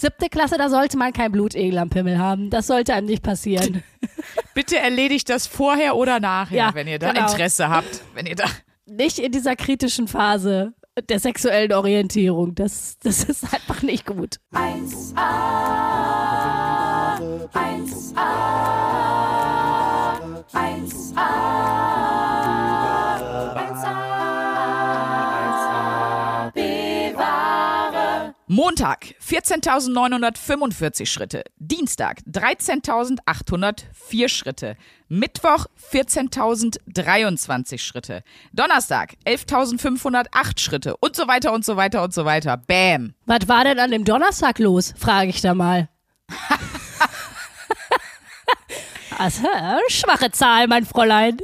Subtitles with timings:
[0.00, 2.48] Siebte Klasse, da sollte man kein Blutegel am Pimmel haben.
[2.48, 3.82] Das sollte einem nicht passieren.
[4.54, 7.26] Bitte erledigt das vorher oder nachher, Ja, wenn ihr da genau.
[7.30, 8.00] Interesse habt.
[8.14, 8.44] Wenn ihr da.
[8.86, 10.72] Nicht in dieser kritischen Phase
[11.10, 12.54] der sexuellen Orientierung.
[12.54, 14.36] Das, das ist einfach nicht gut.
[14.54, 15.16] 1A,
[17.52, 18.20] 1A,
[20.54, 22.29] 1A,
[28.52, 31.44] Montag 14.945 Schritte.
[31.58, 34.76] Dienstag 13.804 Schritte.
[35.08, 38.24] Mittwoch 14.023 Schritte.
[38.52, 40.96] Donnerstag 11.508 Schritte.
[40.96, 42.56] Und so weiter und so weiter und so weiter.
[42.56, 43.14] Bam.
[43.24, 44.94] Was war denn an dem Donnerstag los?
[44.98, 45.88] Frage ich da mal.
[49.16, 51.36] also, äh, schwache Zahl, mein Fräulein.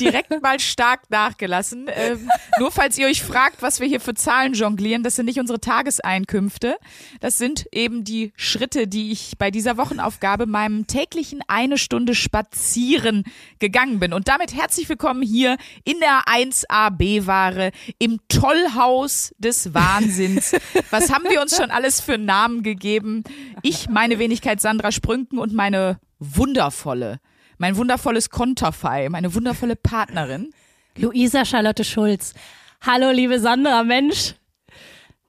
[0.00, 1.86] Direkt mal stark nachgelassen.
[1.94, 5.40] Ähm, nur falls ihr euch fragt, was wir hier für Zahlen jonglieren, das sind nicht
[5.40, 6.76] unsere Tageseinkünfte.
[7.20, 13.24] Das sind eben die Schritte, die ich bei dieser Wochenaufgabe meinem täglichen eine Stunde spazieren
[13.58, 14.12] gegangen bin.
[14.12, 20.52] Und damit herzlich willkommen hier in der 1AB-Ware im Tollhaus des Wahnsinns.
[20.90, 23.24] Was haben wir uns schon alles für Namen gegeben?
[23.62, 27.20] Ich, meine Wenigkeit Sandra Sprünken und meine wundervolle
[27.58, 30.52] mein wundervolles Konterfei, meine wundervolle Partnerin.
[30.96, 32.32] Luisa Charlotte Schulz.
[32.80, 34.34] Hallo, liebe Sandra, Mensch.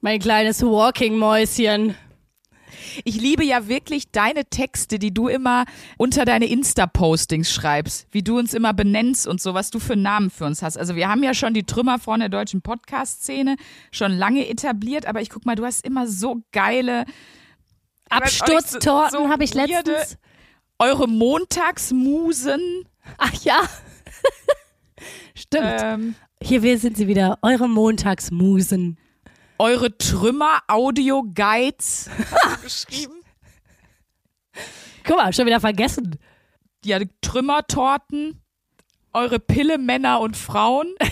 [0.01, 1.95] Mein kleines Walking-Mäuschen.
[3.03, 5.65] Ich liebe ja wirklich deine Texte, die du immer
[5.97, 10.29] unter deine Insta-Postings schreibst, wie du uns immer benennst und so, was du für Namen
[10.29, 10.77] für uns hast.
[10.77, 13.57] Also wir haben ja schon die Trümmerfrauen der deutschen Podcast-Szene
[13.91, 17.05] schon lange etabliert, aber ich guck mal, du hast immer so geile
[18.09, 20.17] Absturztorten so habe ich letztens.
[20.79, 22.85] Eure Montagsmusen.
[23.17, 23.61] Ach ja.
[25.35, 25.79] Stimmt.
[25.81, 28.97] Ähm, Hier wir sind sie wieder, eure Montagsmusen.
[29.57, 32.09] eure Trümmer-Audio-Guides
[32.63, 33.13] geschrieben.
[35.05, 36.17] Guck mal, schon wieder vergessen.
[36.83, 38.41] ja, Trümmertorten,
[39.13, 40.87] eure Pille Männer und Frauen.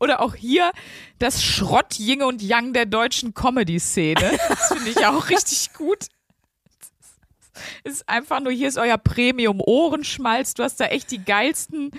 [0.00, 0.70] Oder auch hier
[1.18, 4.38] das Schrott Yin und Yang der deutschen Comedy-Szene.
[4.48, 6.06] Das finde ich auch richtig gut.
[7.84, 10.54] Ist einfach nur, hier ist euer Premium-Ohrenschmalz.
[10.54, 11.90] Du hast da echt die geilsten,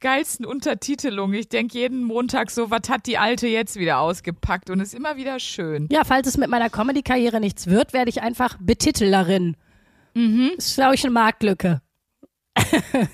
[0.00, 1.34] geilsten Untertitelungen.
[1.34, 4.70] Ich denke jeden Montag so, was hat die Alte jetzt wieder ausgepackt?
[4.70, 5.88] Und ist immer wieder schön.
[5.90, 9.56] Ja, falls es mit meiner Comedy-Karriere nichts wird, werde ich einfach Betitelerin.
[10.14, 10.52] Mhm.
[10.56, 11.80] Das ist, glaube ich, eine Marktlücke.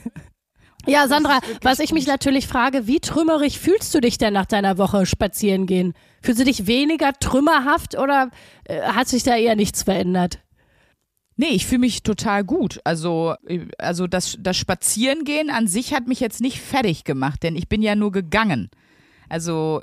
[0.86, 4.78] ja, Sandra, was ich mich natürlich frage, wie trümmerig fühlst du dich denn nach deiner
[4.78, 5.94] Woche spazieren gehen?
[6.22, 8.30] Fühlst du dich weniger trümmerhaft oder
[8.64, 10.40] äh, hat sich da eher nichts verändert?
[11.40, 12.80] Nee, ich fühle mich total gut.
[12.82, 13.36] Also,
[13.78, 17.80] also das, das Spazierengehen an sich hat mich jetzt nicht fertig gemacht, denn ich bin
[17.80, 18.70] ja nur gegangen.
[19.28, 19.82] Also,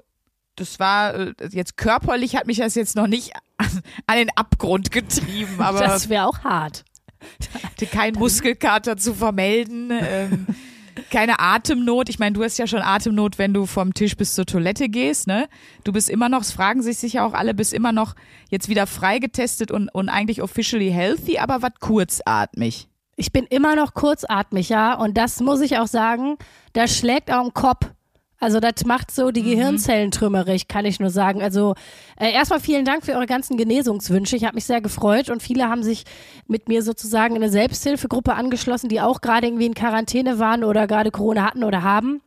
[0.57, 3.67] das war äh, jetzt körperlich hat mich das jetzt noch nicht an,
[4.05, 6.83] an den Abgrund getrieben, aber das wäre auch hart.
[7.63, 9.91] hatte keinen Muskelkater zu vermelden.
[10.01, 10.47] Ähm,
[11.15, 12.09] keine Atemnot.
[12.09, 15.27] Ich meine, du hast ja schon Atemnot, wenn du vom Tisch bis zur Toilette gehst,
[15.27, 15.47] ne?
[15.85, 18.15] Du bist immer noch, es fragen sich sicher auch alle, bist immer noch
[18.49, 22.89] jetzt wieder freigetestet und, und eigentlich officially healthy, aber was kurzatmig.
[23.15, 24.93] Ich bin immer noch kurzatmig, ja.
[24.93, 26.35] Und das muss ich auch sagen,
[26.73, 27.94] das schlägt auch im Kopf.
[28.39, 31.41] Also das macht so die Gehirnzellen trümmerig, kann ich nur sagen.
[31.41, 31.75] Also
[32.19, 34.35] äh, erstmal vielen Dank für eure ganzen Genesungswünsche.
[34.35, 36.03] Ich habe mich sehr gefreut und viele haben sich
[36.47, 40.85] mit mir sozusagen in eine Selbsthilfegruppe angeschlossen, die auch gerade irgendwie in Quarantäne waren oder
[40.85, 42.21] gerade Corona hatten oder haben.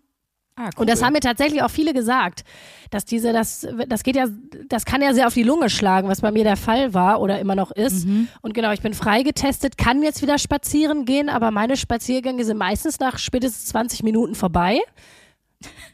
[0.56, 2.42] Ah, Und das haben mir tatsächlich auch viele gesagt,
[2.90, 4.26] dass diese, das, das geht ja,
[4.68, 7.38] das kann ja sehr auf die Lunge schlagen, was bei mir der Fall war oder
[7.38, 8.08] immer noch ist.
[8.42, 12.98] Und genau, ich bin freigetestet, kann jetzt wieder spazieren gehen, aber meine Spaziergänge sind meistens
[12.98, 14.80] nach spätestens 20 Minuten vorbei.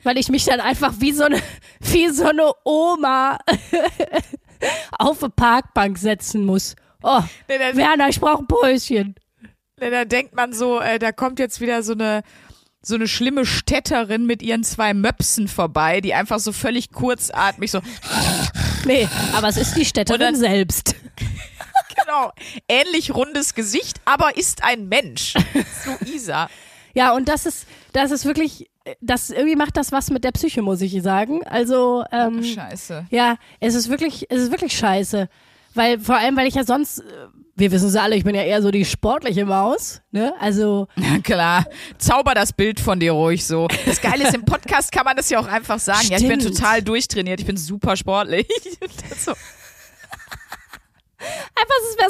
[0.02, 1.40] Weil ich mich dann einfach wie so eine,
[1.80, 3.38] wie so eine Oma
[4.98, 6.74] auf eine Parkbank setzen muss.
[7.02, 9.14] Oh, Nee, da, Werner, ich brauche ein Päuschen.
[9.80, 12.22] nee, da denkt man so, äh, da kommt jetzt wieder so eine
[12.86, 17.80] so eine schlimme Städterin mit ihren zwei Möpsen vorbei, die einfach so völlig kurzatmig so
[18.84, 20.94] Nee, aber es ist die Städterin dann- selbst.
[21.96, 22.30] genau
[22.68, 25.32] ähnlich rundes Gesicht, aber ist ein Mensch.
[26.02, 26.50] Luisa.
[26.94, 28.68] Ja, und das ist, das ist wirklich,
[29.00, 31.40] das irgendwie macht das was mit der Psyche, muss ich sagen.
[31.46, 33.06] Also, ähm, Scheiße.
[33.10, 35.28] ja, es ist wirklich, es ist wirklich scheiße.
[35.74, 37.04] Weil, vor allem, weil ich ja sonst, äh,
[37.56, 40.32] wir wissen es alle, ich bin ja eher so die sportliche Maus, ne?
[40.38, 41.66] Also, Ja, klar.
[41.98, 43.68] Zauber das Bild von dir ruhig so.
[43.86, 46.06] Das Geile ist, im Podcast kann man das ja auch einfach sagen.
[46.10, 46.56] Ja, ich bin Stimmt.
[46.58, 48.46] total durchtrainiert, ich bin super sportlich.
[49.18, 49.32] so.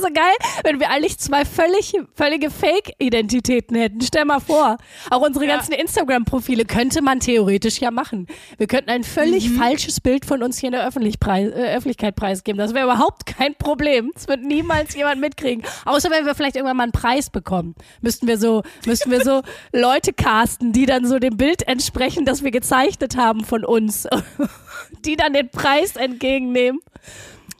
[0.06, 0.34] So geil,
[0.64, 4.00] wenn wir eigentlich zwei völlig, völlige Fake-Identitäten hätten.
[4.02, 4.76] Stell mal vor.
[5.10, 5.56] Auch unsere Ja.
[5.56, 8.26] ganzen Instagram-Profile könnte man theoretisch ja machen.
[8.58, 9.56] Wir könnten ein völlig Mhm.
[9.56, 12.58] falsches Bild von uns hier in der Öffentlich preis, äh, Öffentlichkeit preisgeben.
[12.58, 14.10] Das wäre überhaupt kein Problem.
[14.14, 15.64] Das wird niemals jemand mitkriegen.
[15.86, 17.74] Außer wenn wir vielleicht irgendwann mal einen Preis bekommen.
[18.02, 19.42] Müssten wir so, müssten wir so
[19.72, 24.06] Leute casten, die dann so dem Bild entsprechen, das wir gezeichnet haben von uns.
[25.04, 26.80] die dann den Preis entgegennehmen.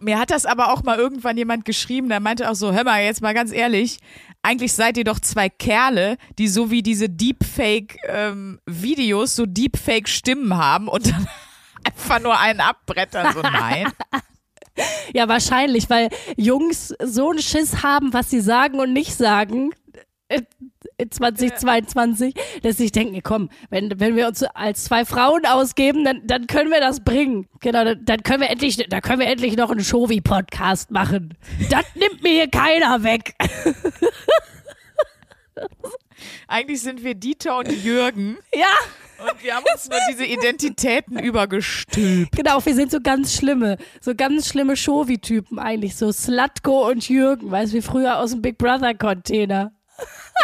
[0.05, 3.03] Mir hat das aber auch mal irgendwann jemand geschrieben, der meinte auch so, hör mal,
[3.03, 3.99] jetzt mal ganz ehrlich,
[4.43, 11.11] eigentlich seid ihr doch zwei Kerle, die so wie diese Deepfake-Videos so Deepfake-Stimmen haben und
[11.11, 11.27] dann
[11.85, 13.33] einfach nur einen abbrettern.
[13.35, 13.91] So, nein.
[15.13, 19.71] Ja, wahrscheinlich, weil Jungs so einen Schiss haben, was sie sagen und nicht sagen.
[20.99, 26.05] Äh, in 2022, dass sie denken, komm, wenn, wenn wir uns als zwei Frauen ausgeben,
[26.05, 27.49] dann, dann können wir das bringen.
[27.61, 31.37] Genau, dann, dann können wir endlich, da können wir endlich noch einen Shovi-Podcast machen.
[31.71, 33.35] Das nimmt mir hier keiner weg.
[36.49, 38.67] Eigentlich sind wir Dieter und Jürgen Ja,
[39.19, 42.37] und wir haben uns nur diese Identitäten übergestülpt.
[42.37, 47.51] genau, wir sind so ganz schlimme, so ganz schlimme Shovi-Typen eigentlich, so Slutko und Jürgen,
[47.51, 49.73] weißt du, wie früher aus dem Big Brother-Container.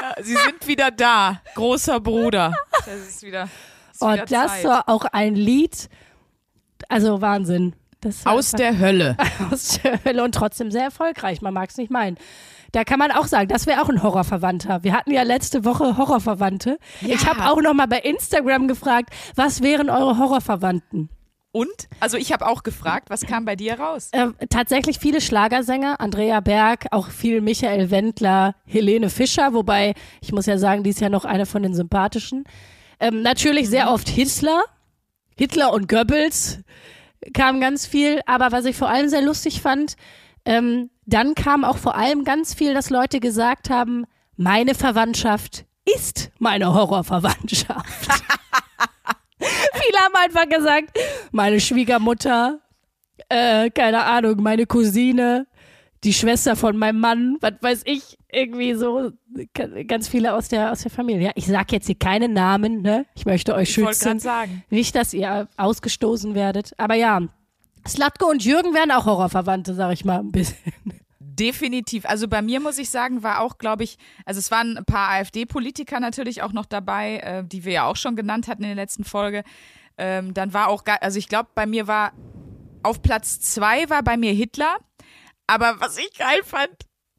[0.00, 2.52] Ja, sie sind wieder da, großer Bruder.
[2.86, 3.44] Das ist wieder,
[3.92, 4.64] ist Oh, wieder das Zeit.
[4.64, 5.88] war auch ein Lied.
[6.88, 7.74] Also Wahnsinn.
[8.24, 9.16] Aus der Hölle.
[9.52, 11.42] aus der Hölle und trotzdem sehr erfolgreich.
[11.42, 12.16] Man mag es nicht meinen.
[12.72, 14.82] Da kann man auch sagen, das wäre auch ein Horrorverwandter.
[14.84, 16.78] Wir hatten ja letzte Woche Horrorverwandte.
[17.02, 21.10] Ich habe auch noch mal bei Instagram gefragt, was wären eure Horrorverwandten?
[21.52, 21.88] Und?
[21.98, 24.10] Also ich habe auch gefragt, was kam bei dir raus?
[24.12, 30.46] Äh, tatsächlich viele Schlagersänger, Andrea Berg, auch viel Michael Wendler, Helene Fischer, wobei ich muss
[30.46, 32.44] ja sagen, die ist ja noch eine von den sympathischen.
[33.00, 34.62] Ähm, natürlich sehr oft Hitler,
[35.36, 36.60] Hitler und Goebbels
[37.34, 39.96] kam ganz viel, aber was ich vor allem sehr lustig fand,
[40.44, 44.04] ähm, dann kam auch vor allem ganz viel, dass Leute gesagt haben,
[44.36, 45.64] meine Verwandtschaft
[45.96, 48.08] ist meine Horrorverwandtschaft.
[49.74, 50.98] Viele haben einfach gesagt,
[51.32, 52.60] meine Schwiegermutter,
[53.28, 55.46] äh, keine Ahnung, meine Cousine,
[56.04, 59.10] die Schwester von meinem Mann, was weiß ich, irgendwie so
[59.52, 61.26] ga- ganz viele aus der aus der Familie.
[61.26, 63.04] Ja, ich sag jetzt hier keine Namen, ne?
[63.14, 64.18] Ich möchte euch Ich schützen.
[64.18, 64.64] sagen.
[64.70, 67.20] Nicht, dass ihr ausgestoßen werdet, aber ja.
[67.86, 70.56] Slatko und Jürgen wären auch Horrorverwandte, sag ich mal ein bisschen.
[71.32, 72.06] Definitiv.
[72.06, 75.10] Also bei mir muss ich sagen, war auch, glaube ich, also es waren ein paar
[75.10, 78.76] AfD-Politiker natürlich auch noch dabei, äh, die wir ja auch schon genannt hatten in der
[78.76, 79.44] letzten Folge.
[79.96, 82.12] Ähm, dann war auch, also ich glaube, bei mir war
[82.82, 84.78] auf Platz zwei war bei mir Hitler.
[85.46, 86.70] Aber was ich geil fand,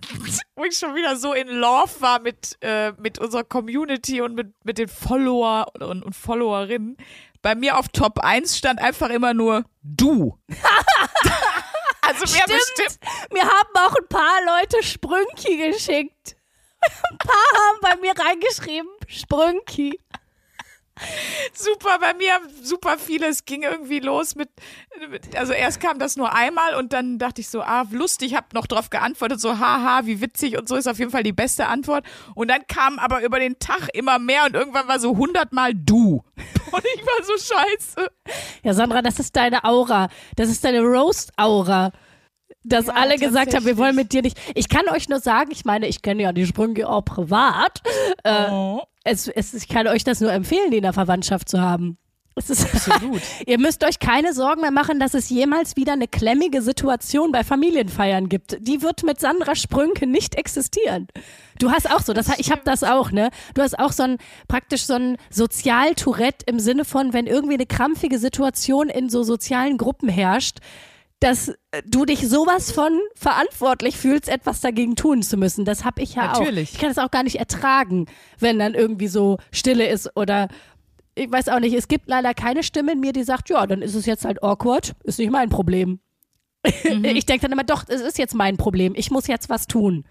[0.55, 4.53] wo ich schon wieder so in Love war mit, äh, mit unserer Community und mit,
[4.65, 6.97] mit den Follower und, und Followerinnen.
[7.41, 10.37] Bei mir auf Top 1 stand einfach immer nur du.
[12.01, 13.00] also mir bestimmt
[13.31, 16.36] Mir haben auch ein paar Leute Sprünki geschickt.
[17.12, 20.00] Ein paar haben bei mir reingeschrieben, Sprünki.
[21.53, 23.27] Super, bei mir super viele.
[23.27, 24.49] Es ging irgendwie los mit,
[25.09, 28.53] mit- also erst kam das nur einmal und dann dachte ich so, ah, lustig, hab
[28.53, 31.67] noch drauf geantwortet, so, haha, wie witzig und so ist auf jeden Fall die beste
[31.67, 32.05] Antwort.
[32.35, 36.23] Und dann kam aber über den Tag immer mehr und irgendwann war so hundertmal du.
[36.71, 38.09] Und ich war so scheiße.
[38.63, 40.07] Ja, Sandra, das ist deine Aura.
[40.38, 41.91] Das ist deine Roast-Aura.
[42.63, 44.39] Dass Ja, alle gesagt haben, wir wollen mit dir nicht.
[44.55, 47.81] Ich kann euch nur sagen, ich meine, ich kenne ja die Sprünge auch privat.
[48.23, 48.81] Äh, Oh.
[49.03, 51.97] es, es, ich kann euch das nur empfehlen, die in der Verwandtschaft zu haben.
[52.35, 53.21] Es ist, Absolut.
[53.45, 57.43] Ihr müsst euch keine Sorgen mehr machen, dass es jemals wieder eine klemmige Situation bei
[57.43, 58.55] Familienfeiern gibt.
[58.61, 61.07] Die wird mit Sandra Sprünke nicht existieren.
[61.59, 63.31] Du hast auch so, das, ich habe das auch, ne?
[63.53, 67.65] Du hast auch so ein praktisch so ein Sozialtourette im Sinne von, wenn irgendwie eine
[67.65, 70.59] krampfige Situation in so sozialen Gruppen herrscht,
[71.21, 75.63] dass äh, du dich sowas von verantwortlich fühlst, etwas dagegen tun zu müssen.
[75.63, 76.39] Das habe ich ja auch.
[76.39, 76.73] Natürlich.
[76.73, 78.07] Ich kann es auch gar nicht ertragen,
[78.39, 80.49] wenn dann irgendwie so Stille ist oder
[81.13, 83.81] ich weiß auch nicht, es gibt leider keine Stimme in mir, die sagt, ja, dann
[83.81, 85.99] ist es jetzt halt awkward, ist nicht mein Problem.
[86.83, 90.05] Ich denke dann immer, doch, es ist jetzt mein Problem, ich muss jetzt was tun.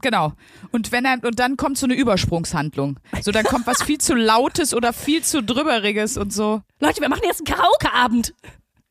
[0.00, 0.32] Genau.
[0.70, 2.98] Und wenn er, und dann kommt so eine Übersprungshandlung.
[3.20, 6.62] So, dann kommt was viel zu Lautes oder viel zu Drüberiges und so.
[6.78, 8.32] Leute, wir machen jetzt einen Karaoke-Abend.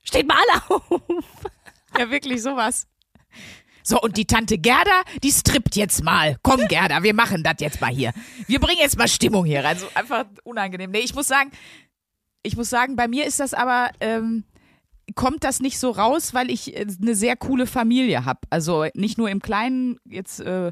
[0.03, 1.01] Steht mal alle auf.
[1.97, 2.87] Ja, wirklich sowas.
[3.83, 6.37] So, und die Tante Gerda, die strippt jetzt mal.
[6.43, 8.13] Komm, Gerda, wir machen das jetzt mal hier.
[8.47, 9.79] Wir bringen jetzt mal Stimmung hier rein.
[9.79, 10.91] So einfach unangenehm.
[10.91, 11.51] Nee, ich muss sagen,
[12.43, 14.43] ich muss sagen, bei mir ist das aber, ähm,
[15.15, 18.41] kommt das nicht so raus, weil ich äh, eine sehr coole Familie habe.
[18.49, 20.71] Also nicht nur im Kleinen, jetzt äh,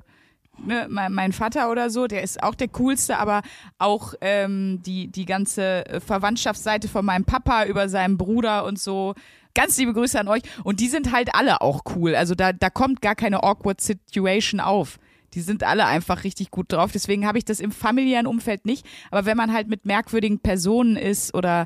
[0.66, 3.42] ne, mein, mein Vater oder so, der ist auch der coolste, aber
[3.78, 9.14] auch ähm, die, die ganze äh, Verwandtschaftsseite von meinem Papa über seinen Bruder und so.
[9.54, 10.44] Ganz liebe Grüße an euch.
[10.64, 12.16] Und die sind halt alle auch cool.
[12.16, 15.00] Also da, da kommt gar keine awkward Situation auf.
[15.34, 16.92] Die sind alle einfach richtig gut drauf.
[16.92, 18.86] Deswegen habe ich das im familiären Umfeld nicht.
[19.10, 21.66] Aber wenn man halt mit merkwürdigen Personen ist oder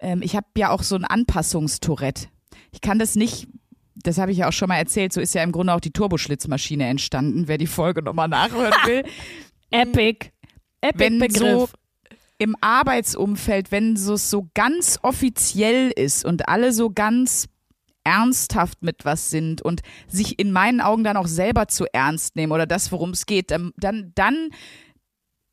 [0.00, 2.28] ähm, ich habe ja auch so ein Anpassungstourette.
[2.72, 3.48] Ich kann das nicht,
[3.96, 5.92] das habe ich ja auch schon mal erzählt, so ist ja im Grunde auch die
[5.92, 9.04] Turboschlitzmaschine entstanden, wer die Folge nochmal nachhören will.
[9.70, 10.30] Epic.
[10.80, 11.72] Epic wenn so Begriff.
[12.38, 17.48] im Arbeitsumfeld, wenn so so ganz offiziell ist und alle so ganz
[18.04, 22.52] ernsthaft mit was sind und sich in meinen Augen dann auch selber zu ernst nehmen
[22.52, 24.50] oder das, worum es geht, dann, dann, dann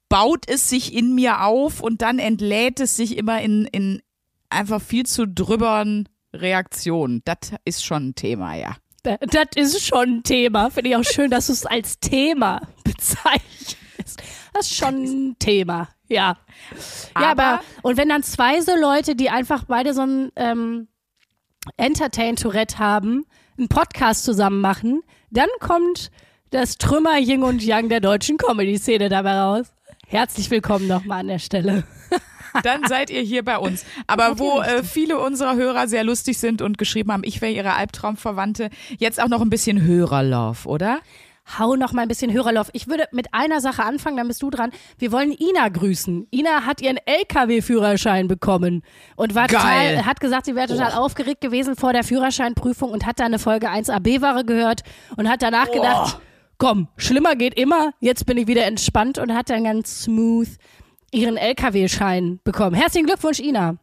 [0.07, 4.03] baut es sich in mir auf und dann entlädt es sich immer in, in
[4.51, 7.21] einfach viel zu drübern Reaktionen.
[7.25, 8.75] Das ist schon ein Thema, ja.
[9.03, 10.69] Da- Das ist schon ein Thema.
[10.69, 14.21] Finde ich auch schön, dass du es als Thema bezeichnest.
[14.53, 16.37] Das ist schon ein Thema, ja.
[17.15, 20.87] Ja, aber, Aber- und wenn dann zwei so Leute, die einfach beide so ein ähm,
[21.77, 23.25] Entertain-Tourette haben,
[23.57, 26.11] einen Podcast zusammen machen, dann kommt
[26.51, 29.67] das Trümmer Yin und Yang der deutschen Comedy-Szene dabei raus.
[30.07, 31.83] Herzlich willkommen nochmal an der Stelle.
[32.61, 33.85] Dann seid ihr hier bei uns.
[34.07, 37.73] Aber wo äh, viele unserer Hörer sehr lustig sind und geschrieben haben, ich wäre ihre
[37.73, 38.69] Albtraumverwandte,
[38.99, 40.99] jetzt auch noch ein bisschen Hörerlove, oder?
[41.59, 42.69] Hau noch mal ein bisschen Hörerlauf.
[42.71, 44.71] Ich würde mit einer Sache anfangen, dann bist du dran.
[44.97, 46.27] Wir wollen Ina grüßen.
[46.31, 48.81] Ina hat ihren LKW-Führerschein bekommen
[49.17, 49.59] und war Geil.
[49.95, 53.39] total, hat gesagt, sie wäre total aufgeregt gewesen vor der Führerscheinprüfung und hat da eine
[53.39, 54.83] Folge 1 AB-Ware gehört
[55.17, 56.19] und hat danach gedacht,
[56.57, 60.47] komm, schlimmer geht immer, jetzt bin ich wieder entspannt und hat dann ganz smooth
[61.13, 62.75] ihren LKW-Schein bekommen.
[62.75, 63.77] Herzlichen Glückwunsch, Ina.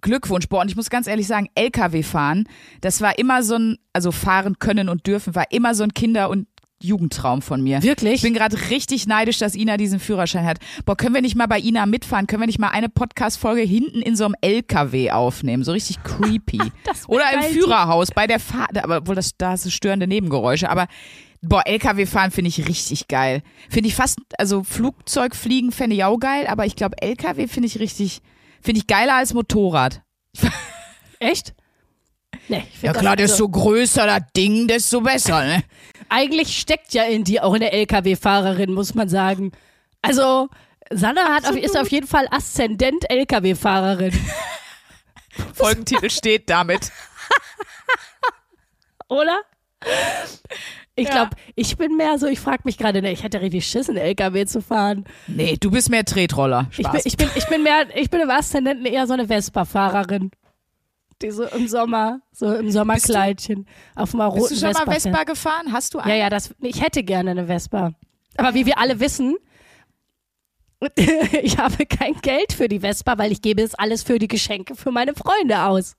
[0.00, 2.48] Glückwunsch, boah, und ich muss ganz ehrlich sagen, LKW fahren,
[2.80, 6.30] das war immer so ein, also fahren können und dürfen, war immer so ein Kinder-
[6.30, 6.46] und
[6.82, 7.82] Jugendtraum von mir.
[7.82, 8.14] Wirklich?
[8.14, 10.58] Ich bin gerade richtig neidisch, dass Ina diesen Führerschein hat.
[10.86, 12.26] Boah, können wir nicht mal bei Ina mitfahren?
[12.26, 15.62] Können wir nicht mal eine Podcast-Folge hinten in so einem LKW aufnehmen?
[15.62, 16.58] So richtig creepy.
[16.84, 17.42] Das Oder im.
[17.42, 20.86] Führerhaus bei der Fahrt, aber wohl das, da hast du störende Nebengeräusche, aber
[21.42, 23.42] boah, LKW fahren finde ich richtig geil.
[23.68, 27.66] Finde ich fast, also Flugzeug fliegen fände ich auch geil, aber ich glaube LKW finde
[27.68, 28.20] ich richtig,
[28.60, 30.02] finde ich geiler als Motorrad.
[31.18, 31.54] Echt?
[32.48, 35.62] Nee, ich Ja klar, also- desto größer das Ding, desto besser, ne?
[36.08, 39.52] eigentlich steckt ja in dir auch eine LKW-Fahrerin, muss man sagen.
[40.02, 40.48] Also,
[40.90, 44.12] Sanna hat auf, ist auf jeden Fall Aszendent LKW-Fahrerin,
[45.54, 46.90] Folgentitel steht damit.
[49.08, 49.40] oder?
[51.00, 51.14] Ich Ja.
[51.14, 53.98] glaube, ich bin mehr so, ich frage mich gerade, ne, ich hätte richtig Schiss, einen
[53.98, 55.04] LKW zu fahren.
[55.26, 56.66] Nee, du bist mehr Tretroller.
[56.70, 56.92] Ich Spaß.
[56.92, 60.30] bin, ich, bin, ich bin mehr, ich bin im Aszendenten eher so eine Vespa-Fahrerin.
[61.22, 64.84] Die so im Sommer, so im Sommerkleidchen auf einer roten bist du schon Vespa.
[64.86, 64.92] mal.
[64.94, 65.72] Vespa gefahren?
[65.72, 66.18] Hast du Ja, einen?
[66.18, 67.92] ja, das, ich hätte gerne eine Vespa.
[68.36, 69.36] Aber wie wir alle wissen,
[71.42, 74.74] ich habe kein Geld für die Vespa, weil ich gebe es alles für die Geschenke
[74.74, 75.94] für meine Freunde aus.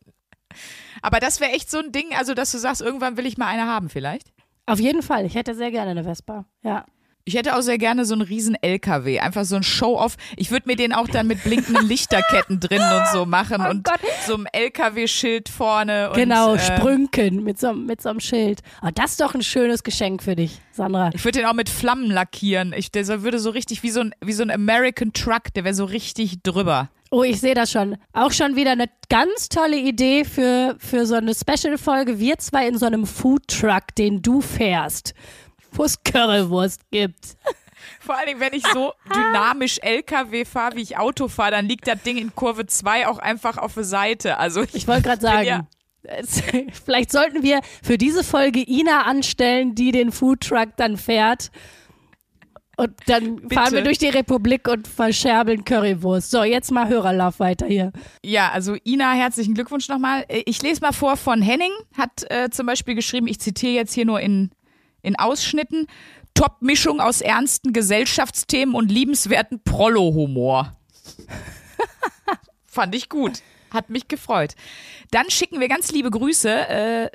[1.04, 3.46] Aber das wäre echt so ein Ding, also dass du sagst, irgendwann will ich mal
[3.48, 4.32] eine haben vielleicht.
[4.72, 6.46] Auf jeden Fall, ich hätte sehr gerne eine Vespa.
[6.64, 6.86] Ja.
[7.24, 10.16] Ich hätte auch sehr gerne so einen riesen LKW, einfach so ein Show-off.
[10.38, 13.84] Ich würde mir den auch dann mit blinkenden Lichterketten drin und so machen Oh und
[13.84, 14.00] Gott.
[14.26, 16.10] so einem LKW-Schild vorne.
[16.10, 18.62] Und, genau, äh, Sprünken mit so, mit so einem Schild.
[18.82, 21.12] Oh, das ist doch ein schönes Geschenk für dich, Sandra.
[21.14, 22.74] Ich würde den auch mit Flammen lackieren.
[22.76, 25.76] Ich, der würde so richtig wie so ein, wie so ein American Truck, der wäre
[25.76, 26.90] so richtig drüber.
[27.14, 27.98] Oh, ich sehe das schon.
[28.14, 32.20] Auch schon wieder eine ganz tolle Idee für, für so eine Special-Folge.
[32.20, 35.14] Wir zwei in so einem Foodtruck, den du fährst,
[35.74, 37.36] wo es Currywurst gibt.
[38.00, 41.86] Vor allen Dingen, wenn ich so dynamisch LKW fahre, wie ich Auto fahre, dann liegt
[41.86, 44.38] das Ding in Kurve 2 auch einfach auf der Seite.
[44.38, 45.68] Also ich, Ich wollte gerade sagen, Ja.
[46.86, 51.52] vielleicht sollten wir für diese Folge Ina anstellen, die den Foodtruck dann fährt.
[52.78, 56.32] Und dann fahren wir durch die Republik und verscherbeln Currywurst.
[56.32, 57.92] So, jetzt mal Hörerlauf weiter hier.
[58.24, 60.26] Ja, also Ina, herzlichen Glückwunsch nochmal.
[60.30, 63.94] Äh, Ich lese mal vor von Henning, hat äh, zum Beispiel geschrieben, ich zitiere jetzt
[63.94, 64.52] hier nur in,
[65.02, 65.88] in Ausschnitten,
[66.34, 70.76] Top-Mischung aus ernsten Gesellschaftsthemen und liebenswerten Prollo-Humor.
[72.66, 73.42] Fand ich gut.
[73.72, 74.56] Hat mich gefreut.
[75.12, 77.10] Dann schicken wir ganz liebe Grüße äh,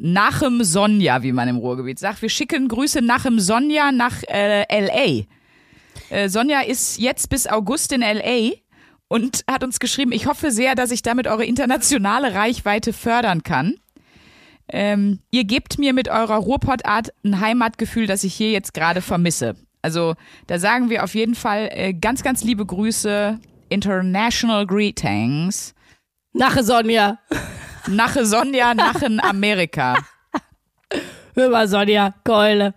[0.00, 2.22] nachem Sonja, wie man im Ruhrgebiet sagt.
[2.22, 5.26] Wir schicken Grüße nachem Sonja nach äh, L.A.
[6.14, 8.56] Äh, Sonja ist jetzt bis August in L.A.
[9.08, 13.74] und hat uns geschrieben, ich hoffe sehr, dass ich damit eure internationale Reichweite fördern kann.
[14.70, 19.56] Ähm, ihr gebt mir mit eurer Ruhrpottart ein Heimatgefühl, das ich hier jetzt gerade vermisse.
[19.80, 20.14] Also
[20.46, 23.38] da sagen wir auf jeden Fall äh, ganz, ganz liebe Grüße,
[23.68, 25.74] International Greetings.
[26.32, 27.18] Nache Sonja.
[27.86, 29.96] Nache Sonja, Nachen Amerika.
[31.34, 32.74] Hör mal, Sonja, Keule.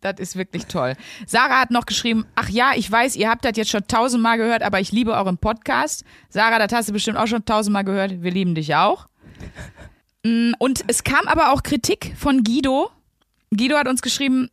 [0.00, 0.94] Das ist wirklich toll.
[1.26, 4.62] Sarah hat noch geschrieben, ach ja, ich weiß, ihr habt das jetzt schon tausendmal gehört,
[4.62, 6.04] aber ich liebe euren Podcast.
[6.28, 8.22] Sarah, das hast du bestimmt auch schon tausendmal gehört.
[8.22, 9.08] Wir lieben dich auch.
[10.24, 12.90] Mm, Und es kam aber auch Kritik von Guido.
[13.50, 14.50] Guido hat uns geschrieben,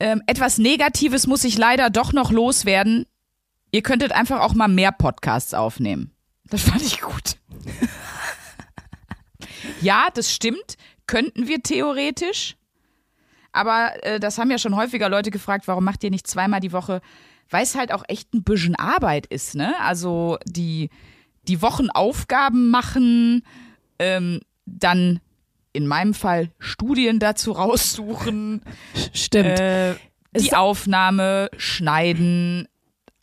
[0.00, 3.06] ähm, etwas Negatives muss ich leider doch noch loswerden.
[3.70, 6.10] Ihr könntet einfach auch mal mehr Podcasts aufnehmen.
[6.50, 7.36] Das fand ich gut.
[9.84, 10.76] Ja, das stimmt.
[11.06, 12.56] Könnten wir theoretisch.
[13.52, 16.72] Aber äh, das haben ja schon häufiger Leute gefragt, warum macht ihr nicht zweimal die
[16.72, 17.00] Woche?
[17.50, 19.74] Weil es halt auch echt ein bisschen Arbeit ist, ne?
[19.80, 20.90] Also die,
[21.46, 23.44] die Wochenaufgaben machen,
[23.98, 25.20] ähm, dann
[25.72, 28.62] in meinem Fall Studien dazu raussuchen,
[29.12, 29.60] Stimmt.
[29.60, 29.92] äh,
[30.32, 32.66] Es- die Aufnahme, schneiden,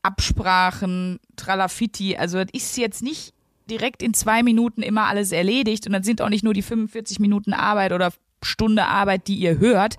[0.03, 2.15] Absprachen, Tralafiti.
[2.15, 3.33] Also das ist jetzt nicht
[3.71, 7.19] direkt in zwei Minuten immer alles erledigt und dann sind auch nicht nur die 45
[7.19, 8.11] Minuten Arbeit oder
[8.43, 9.97] Stunde Arbeit, die ihr hört,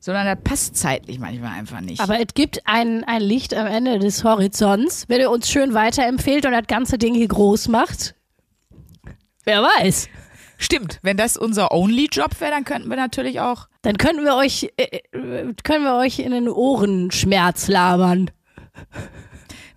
[0.00, 2.00] sondern das passt zeitlich manchmal einfach nicht.
[2.00, 6.44] Aber es gibt ein, ein Licht am Ende des Horizonts, wenn ihr uns schön weiterempfehlt
[6.44, 8.14] und das ganze Ding hier groß macht.
[9.44, 10.08] Wer weiß.
[10.58, 13.68] Stimmt, wenn das unser Only-Job wäre, dann könnten wir natürlich auch.
[13.82, 18.30] Dann könnten wir euch, äh, äh, können wir euch in den Ohrenschmerz labern.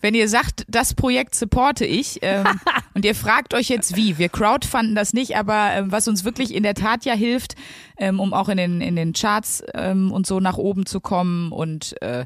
[0.05, 2.45] Wenn ihr sagt, das Projekt supporte ich ähm,
[2.93, 6.53] und ihr fragt euch jetzt wie, wir crowdfunden das nicht, aber ähm, was uns wirklich
[6.53, 7.55] in der Tat ja hilft,
[7.97, 11.51] ähm, um auch in den, in den Charts ähm, und so nach oben zu kommen.
[11.51, 12.25] Und äh,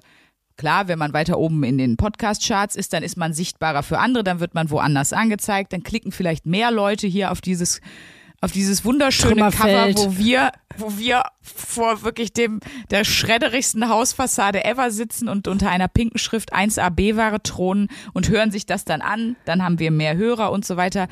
[0.57, 4.25] Klar, wenn man weiter oben in den Podcast-Charts ist, dann ist man sichtbarer für andere,
[4.25, 7.79] dann wird man woanders angezeigt, dann klicken vielleicht mehr Leute hier auf dieses
[8.41, 14.91] auf dieses wunderschöne Cover, wo wir, wo wir vor wirklich dem der schredderigsten Hausfassade ever
[14.91, 19.35] sitzen und unter einer pinken Schrift 1A B-Ware thronen und hören sich das dann an.
[19.45, 21.07] Dann haben wir mehr Hörer und so weiter.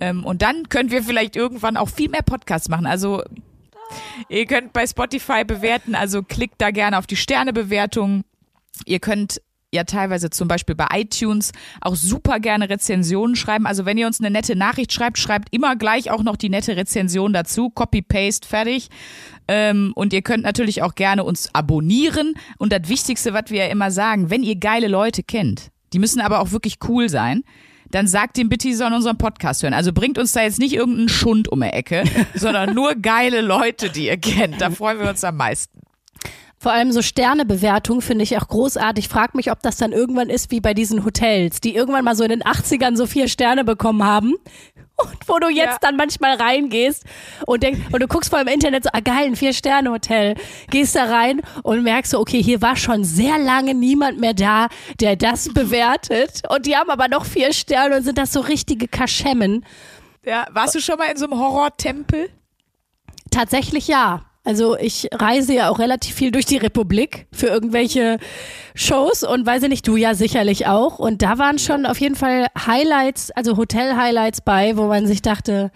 [0.00, 2.86] Ähm, und dann können wir vielleicht irgendwann auch viel mehr Podcasts machen.
[2.86, 3.22] Also
[4.28, 8.24] ihr könnt bei Spotify bewerten, also klickt da gerne auf die Sternebewertung.
[8.84, 9.40] Ihr könnt
[9.74, 13.66] ja teilweise zum Beispiel bei iTunes auch super gerne Rezensionen schreiben.
[13.66, 16.76] Also wenn ihr uns eine nette Nachricht schreibt, schreibt immer gleich auch noch die nette
[16.76, 17.70] Rezension dazu.
[17.70, 18.88] Copy, paste, fertig.
[19.48, 22.34] Ähm, und ihr könnt natürlich auch gerne uns abonnieren.
[22.58, 26.20] Und das Wichtigste, was wir ja immer sagen, wenn ihr geile Leute kennt, die müssen
[26.20, 27.42] aber auch wirklich cool sein,
[27.90, 29.74] dann sagt dem bitte, die sollen unseren Podcast hören.
[29.74, 32.04] Also bringt uns da jetzt nicht irgendeinen Schund um die Ecke,
[32.34, 34.60] sondern nur geile Leute, die ihr kennt.
[34.60, 35.80] Da freuen wir uns am meisten.
[36.58, 39.08] Vor allem so Sternebewertung finde ich auch großartig.
[39.08, 42.24] Frag mich, ob das dann irgendwann ist wie bei diesen Hotels, die irgendwann mal so
[42.24, 44.34] in den 80ern so vier Sterne bekommen haben.
[44.96, 45.78] Und wo du jetzt Ja.
[45.80, 47.02] dann manchmal reingehst
[47.46, 50.36] und denkst, und du guckst vor im Internet so, ah geil, ein Vier-Sterne-Hotel.
[50.70, 54.68] Gehst da rein und merkst so, okay, hier war schon sehr lange niemand mehr da,
[55.00, 56.42] der das bewertet.
[56.48, 59.66] Und die haben aber noch vier Sterne und sind das so richtige Kaschemmen.
[60.24, 62.28] Ja, warst du schon mal in so einem Horrortempel?
[63.32, 64.22] Tatsächlich ja.
[64.44, 68.18] Also ich reise ja auch relativ viel durch die Republik für irgendwelche
[68.74, 70.98] Shows und weiß ich nicht, du ja sicherlich auch.
[70.98, 75.72] Und da waren schon auf jeden Fall Highlights, also Hotel-Highlights bei, wo man sich dachte,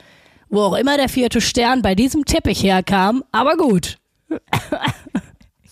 [0.50, 3.98] wo auch immer der vierte Stern bei diesem Teppich herkam, aber gut.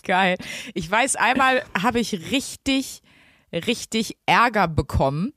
[0.03, 0.37] Geil.
[0.73, 3.03] Ich weiß, einmal habe ich richtig,
[3.53, 5.33] richtig Ärger bekommen.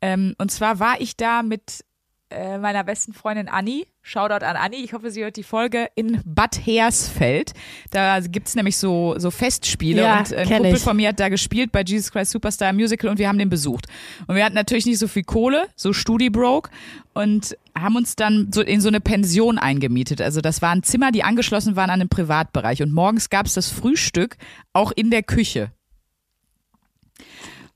[0.00, 1.84] Ähm, und zwar war ich da mit
[2.30, 3.86] äh, meiner besten Freundin Anni.
[4.02, 4.76] Shoutout an Anni.
[4.76, 7.52] Ich hoffe, sie hört die Folge in Bad Hersfeld.
[7.90, 10.82] Da gibt's nämlich so, so Festspiele Ja, und ein Kumpel ich.
[10.82, 13.86] von mir hat da gespielt bei Jesus Christ Superstar Musical und wir haben den besucht.
[14.26, 16.70] Und wir hatten natürlich nicht so viel Kohle, so Studi broke
[17.14, 20.20] und haben uns dann so in so eine Pension eingemietet.
[20.20, 22.82] Also das waren Zimmer, die angeschlossen waren an den Privatbereich.
[22.82, 24.36] Und morgens gab's das Frühstück
[24.72, 25.72] auch in der Küche.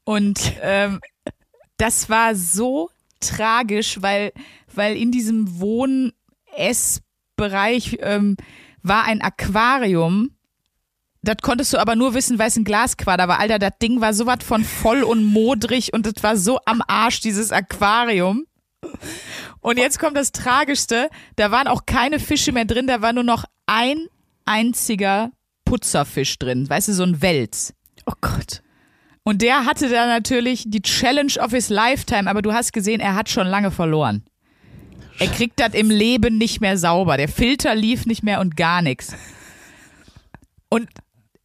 [0.05, 1.01] Und ähm,
[1.77, 2.91] das war so
[3.23, 4.33] tragisch, weil,
[4.75, 8.37] weil in diesem Wohn-Ess-Bereich ähm,
[8.83, 10.31] war ein Aquarium.
[11.23, 13.39] Das konntest du aber nur wissen, weil es ein Glasquader war.
[13.39, 17.21] Alter, das Ding war sowas von voll und modrig und das war so am Arsch,
[17.21, 18.45] dieses Aquarium.
[19.61, 21.09] Und jetzt kommt das Tragischste.
[21.37, 24.09] Da waren auch keine Fische mehr drin, da war nur noch ein
[24.45, 25.31] einziger
[25.65, 26.69] Putzerfisch drin.
[26.69, 27.75] Weißt du, so ein Wels.
[28.07, 28.63] Oh Gott.
[29.25, 33.15] Und der hatte da natürlich die Challenge of his lifetime, aber du hast gesehen, er
[33.15, 34.25] hat schon lange verloren.
[35.19, 37.17] Er kriegt das im Leben nicht mehr sauber.
[37.17, 39.15] Der Filter lief nicht mehr und gar nichts.
[40.69, 40.89] Und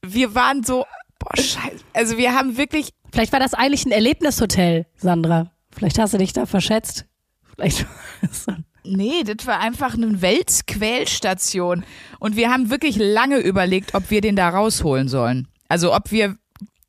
[0.04, 0.86] wir waren so,
[1.20, 1.84] boah, scheiße.
[1.94, 5.52] Also wir haben wirklich, Vielleicht war das eigentlich ein Erlebnishotel, Sandra.
[5.72, 7.06] Vielleicht hast du dich da verschätzt.
[7.56, 8.54] Vielleicht war das so
[8.88, 11.84] nee, das war einfach eine Weltsquälstation.
[12.20, 15.48] Und wir haben wirklich lange überlegt, ob wir den da rausholen sollen.
[15.68, 16.38] Also ob wir,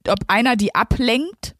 [0.09, 1.55] ob einer die ablenkt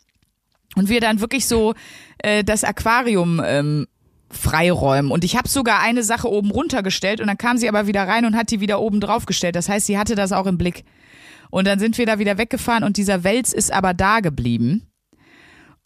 [0.77, 1.75] und wir dann wirklich so
[2.19, 3.87] äh, das Aquarium ähm,
[4.31, 5.11] freiräumen.
[5.11, 8.25] Und ich habe sogar eine Sache oben runtergestellt und dann kam sie aber wieder rein
[8.25, 9.57] und hat die wieder oben draufgestellt.
[9.57, 10.85] Das heißt, sie hatte das auch im Blick.
[11.51, 14.89] Und dann sind wir da wieder weggefahren und dieser Wels ist aber da geblieben.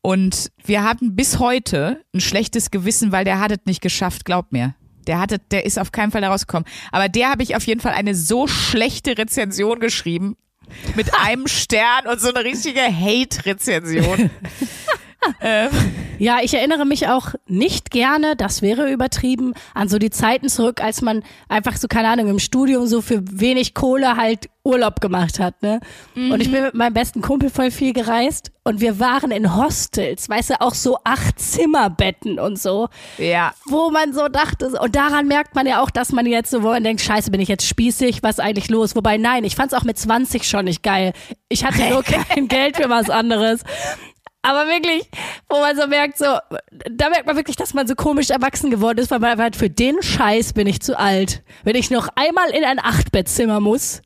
[0.03, 4.51] Und wir hatten bis heute ein schlechtes Gewissen, weil der hat es nicht geschafft, glaub
[4.51, 4.75] mir.
[5.07, 6.69] Der hatte, der ist auf keinen Fall da rausgekommen.
[6.91, 10.37] Aber der habe ich auf jeden Fall eine so schlechte Rezension geschrieben.
[10.97, 14.31] Mit einem Stern und so eine richtige Hate-Rezension.
[15.41, 15.71] ähm,
[16.19, 20.81] Ja, ich erinnere mich auch nicht gerne, das wäre übertrieben, an so die Zeiten zurück,
[20.81, 25.41] als man einfach so, keine Ahnung, im Studium so für wenig Kohle halt Urlaub gemacht
[25.41, 25.81] hat, ne?
[26.15, 30.29] Und ich bin mit meinem besten Kumpel voll viel gereist und wir waren in Hostels,
[30.29, 33.53] weißt du, auch so acht Zimmerbetten und so, ja.
[33.67, 36.69] wo man so dachte, und daran merkt man ja auch, dass man jetzt so, wo
[36.69, 38.95] man denkt, scheiße, bin ich jetzt spießig, was ist eigentlich los?
[38.95, 41.13] Wobei, nein, ich fand's auch mit 20 schon nicht geil.
[41.49, 43.65] Ich hatte nur kein Geld für was anderes.
[44.43, 45.09] Aber wirklich,
[45.49, 46.25] wo man so merkt, so,
[46.91, 49.71] da merkt man wirklich, dass man so komisch erwachsen geworden ist, weil man einfach für
[49.71, 51.43] den Scheiß bin ich zu alt.
[51.63, 54.03] Wenn ich noch einmal in ein Achtbettzimmer muss,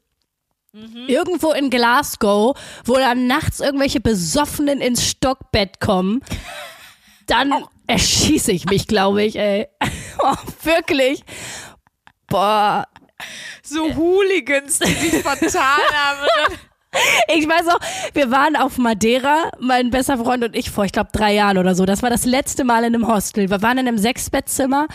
[1.07, 6.20] irgendwo in Glasgow, wo dann nachts irgendwelche Besoffenen ins Stockbett kommen,
[7.27, 9.68] dann erschieße ich mich, glaube ich, ey.
[10.18, 11.22] Oh, wirklich.
[12.27, 12.88] Boah,
[13.62, 16.27] So Hooligans, die sich vertan haben.
[17.28, 17.80] Ich weiß auch,
[18.14, 21.74] wir waren auf Madeira, mein bester Freund und ich, vor, ich glaube, drei Jahren oder
[21.74, 21.85] so.
[21.85, 23.50] Das war das letzte Mal in einem Hostel.
[23.50, 24.87] Wir waren in einem Sechsbettzimmer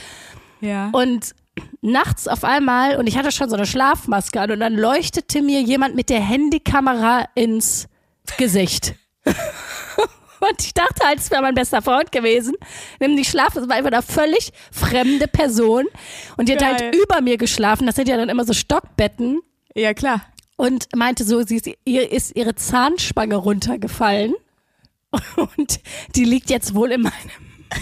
[0.62, 0.90] Ja.
[0.92, 1.34] und
[1.82, 5.62] nachts auf einmal, und ich hatte schon so eine Schlafmaske an, und dann leuchtete mir
[5.62, 7.88] jemand mit der Handykamera ins
[8.38, 8.96] Gesicht.
[10.44, 12.56] Und ich dachte halt, es wäre mein bester Freund gewesen.
[13.00, 15.86] Nimm die Schlaf, das war einfach eine völlig fremde Person.
[16.36, 16.78] Und die hat Geil.
[16.82, 17.86] halt über mir geschlafen.
[17.86, 19.42] Das sind ja dann immer so Stockbetten
[19.76, 20.22] ja, klar.
[20.62, 24.36] Und meinte so, sie ist, ihr ist ihre Zahnspange runtergefallen
[25.36, 25.80] und
[26.16, 27.32] die liegt jetzt wohl in meinem.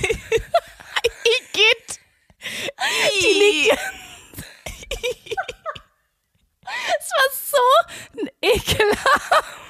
[1.25, 1.99] Igitt.
[3.21, 3.77] Die liegt.
[6.99, 9.68] Es war so ekelhaft.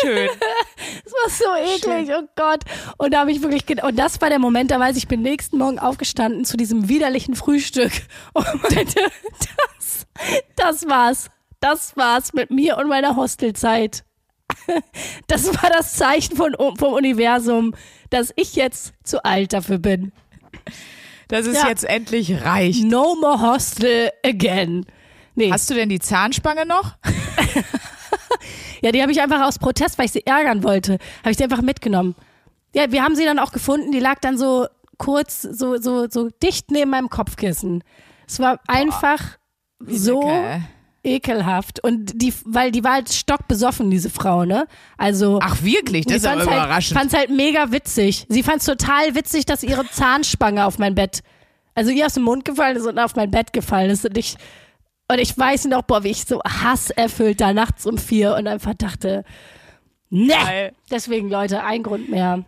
[0.00, 0.28] Schön.
[1.04, 2.60] Es war so eklig, oh Gott.
[2.98, 5.22] Und da habe ich wirklich, und das war der Moment, da weiß ich, ich bin
[5.22, 7.92] nächsten Morgen aufgestanden zu diesem widerlichen Frühstück
[8.32, 10.06] und das,
[10.56, 11.30] das war's.
[11.60, 14.04] Das war's mit mir und meiner Hostelzeit.
[15.26, 17.74] Das war das Zeichen von, vom Universum,
[18.10, 20.12] dass ich jetzt zu alt dafür bin.
[21.28, 21.68] Dass es Ja.
[21.68, 22.84] jetzt endlich reicht.
[22.84, 24.86] No more Hostel again.
[25.34, 26.94] Nee, Hast du denn die Zahnspange noch?
[28.82, 31.44] Ja, die habe ich einfach aus Protest, weil ich sie ärgern wollte, habe ich sie
[31.44, 32.14] einfach mitgenommen.
[32.74, 34.66] Ja, wir haben sie dann auch gefunden, die lag dann so
[34.98, 37.82] kurz, so, so, so dicht neben meinem Kopfkissen.
[38.26, 39.38] Es war einfach
[39.86, 40.60] so Lecker.
[41.04, 41.82] ekelhaft.
[41.82, 44.66] Und die, weil die war halt stockbesoffen, diese Frau, ne?
[44.96, 45.38] Also.
[45.42, 46.06] Ach wirklich?
[46.06, 46.98] Das ist aber halt, überraschend.
[46.98, 48.26] fand's halt mega witzig.
[48.28, 51.22] Sie fand's total witzig, dass ihre Zahnspange auf mein Bett,
[51.74, 54.04] also ihr aus dem Mund gefallen ist und auf mein Bett gefallen ist.
[54.04, 54.36] Und ich,
[55.08, 58.74] und ich weiß noch, boah, wie ich so hasserfüllt da nachts um vier und einfach
[58.74, 59.24] dachte,
[60.10, 60.28] ne.
[60.28, 60.72] Geil.
[60.90, 62.44] Deswegen, Leute, ein Grund mehr.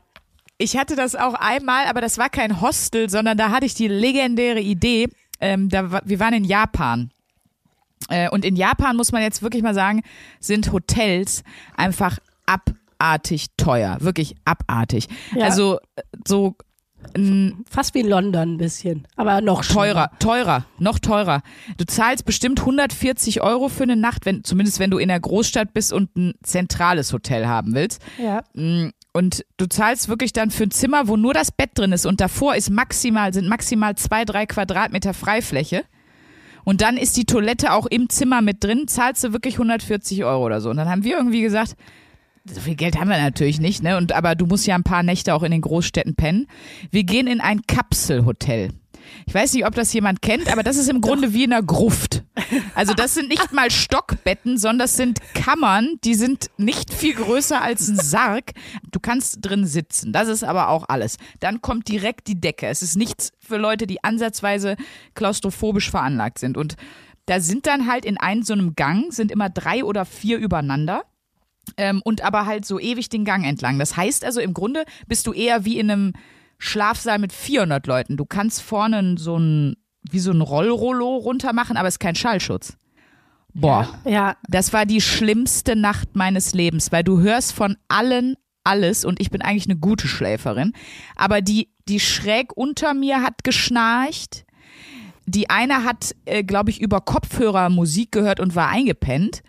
[0.58, 3.86] Ich hatte das auch einmal, aber das war kein Hostel, sondern da hatte ich die
[3.86, 5.08] legendäre Idee.
[5.40, 7.10] Ähm, da, wir waren in Japan.
[8.08, 10.02] Äh, und in Japan muss man jetzt wirklich mal sagen,
[10.40, 11.44] sind Hotels
[11.76, 13.98] einfach abartig teuer.
[14.00, 15.08] Wirklich abartig.
[15.32, 15.44] Ja.
[15.44, 16.56] Also äh, so
[17.70, 21.42] Fast wie London ein bisschen, aber noch teurer, teurer, noch teurer.
[21.76, 25.72] Du zahlst bestimmt 140 Euro für eine Nacht, wenn, zumindest wenn du in der Großstadt
[25.74, 28.02] bist und ein zentrales Hotel haben willst.
[28.22, 28.42] Ja.
[28.54, 32.06] Mm, Und du zahlst wirklich dann für ein Zimmer, wo nur das Bett drin ist
[32.06, 35.84] und davor ist maximal, sind maximal zwei, drei Quadratmeter Freifläche.
[36.64, 40.44] Und dann ist die Toilette auch im Zimmer mit drin, zahlst du wirklich 140 Euro
[40.44, 40.68] oder so.
[40.68, 41.74] Und dann haben wir irgendwie gesagt,
[42.52, 43.96] so viel Geld haben wir natürlich nicht, ne?
[43.96, 46.46] Und aber du musst ja ein paar Nächte auch in den Großstädten pennen.
[46.90, 48.70] Wir gehen in ein Kapselhotel.
[49.26, 51.62] Ich weiß nicht, ob das jemand kennt, aber das ist im Grunde wie in einer
[51.62, 52.24] Gruft.
[52.74, 57.60] Also das sind nicht mal Stockbetten, sondern das sind Kammern, die sind nicht viel größer
[57.60, 58.52] als ein Sarg.
[58.90, 61.16] Du kannst drin sitzen, das ist aber auch alles.
[61.40, 62.66] Dann kommt direkt die Decke.
[62.66, 64.76] Es ist nichts für Leute, die ansatzweise
[65.14, 66.56] klaustrophobisch veranlagt sind.
[66.56, 66.76] Und
[67.26, 71.04] da sind dann halt in einem so einem Gang, sind immer drei oder vier übereinander.
[71.76, 73.78] Ähm, und aber halt so ewig den Gang entlang.
[73.78, 76.12] Das heißt also, im Grunde bist du eher wie in einem
[76.58, 78.16] Schlafsaal mit 400 Leuten.
[78.16, 79.76] Du kannst vorne so ein,
[80.10, 82.76] wie so ein Rollrollo runter machen, aber es ist kein Schallschutz.
[83.54, 89.04] Boah, Ja, das war die schlimmste Nacht meines Lebens, weil du hörst von allen alles
[89.04, 90.74] und ich bin eigentlich eine gute Schläferin,
[91.16, 94.44] aber die, die schräg unter mir hat geschnarcht.
[95.26, 99.42] Die eine hat, äh, glaube ich, über Kopfhörer Musik gehört und war eingepennt.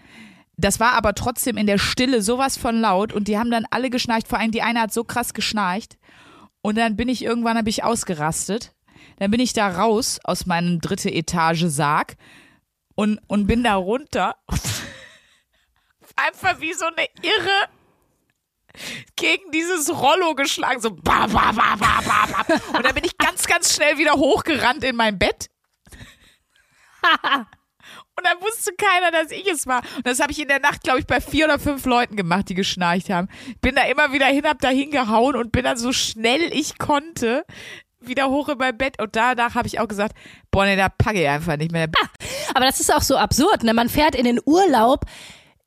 [0.59, 3.89] Das war aber trotzdem in der Stille sowas von laut und die haben dann alle
[3.89, 4.27] geschnarcht.
[4.27, 5.97] Vor allem die eine hat so krass geschnarcht.
[6.61, 8.73] Und dann bin ich irgendwann, habe ich ausgerastet.
[9.19, 12.17] Dann bin ich da raus aus meinem dritte Etage Sarg
[12.95, 14.35] und, und bin da runter.
[16.17, 17.69] Einfach wie so eine Irre
[19.15, 22.77] gegen dieses Rollo geschlagen, so ba, ba, ba, ba, ba, ba.
[22.77, 25.49] Und dann bin ich ganz, ganz schnell wieder hochgerannt in mein Bett.
[28.19, 29.81] Und dann wusste keiner, dass ich es war.
[29.95, 32.49] Und das habe ich in der Nacht, glaube ich, bei vier oder fünf Leuten gemacht,
[32.49, 33.29] die geschnarcht haben.
[33.61, 37.45] Bin da immer wieder hin, hab da hingehauen und bin dann so schnell ich konnte
[38.01, 39.01] wieder hoch in mein Bett.
[39.01, 40.17] Und danach habe ich auch gesagt,
[40.51, 41.87] boah, nee, da packe ich einfach nicht mehr.
[42.53, 43.73] Aber das ist auch so absurd, ne?
[43.73, 45.05] Man fährt in den Urlaub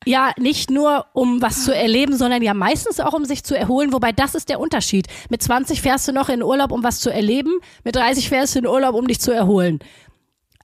[0.04, 3.92] ja nicht nur um was zu erleben, sondern ja meistens auch um sich zu erholen,
[3.92, 5.06] wobei das ist der Unterschied.
[5.30, 7.52] Mit 20 fährst du noch in Urlaub, um was zu erleben,
[7.84, 9.78] mit 30 fährst du in Urlaub, um dich zu erholen.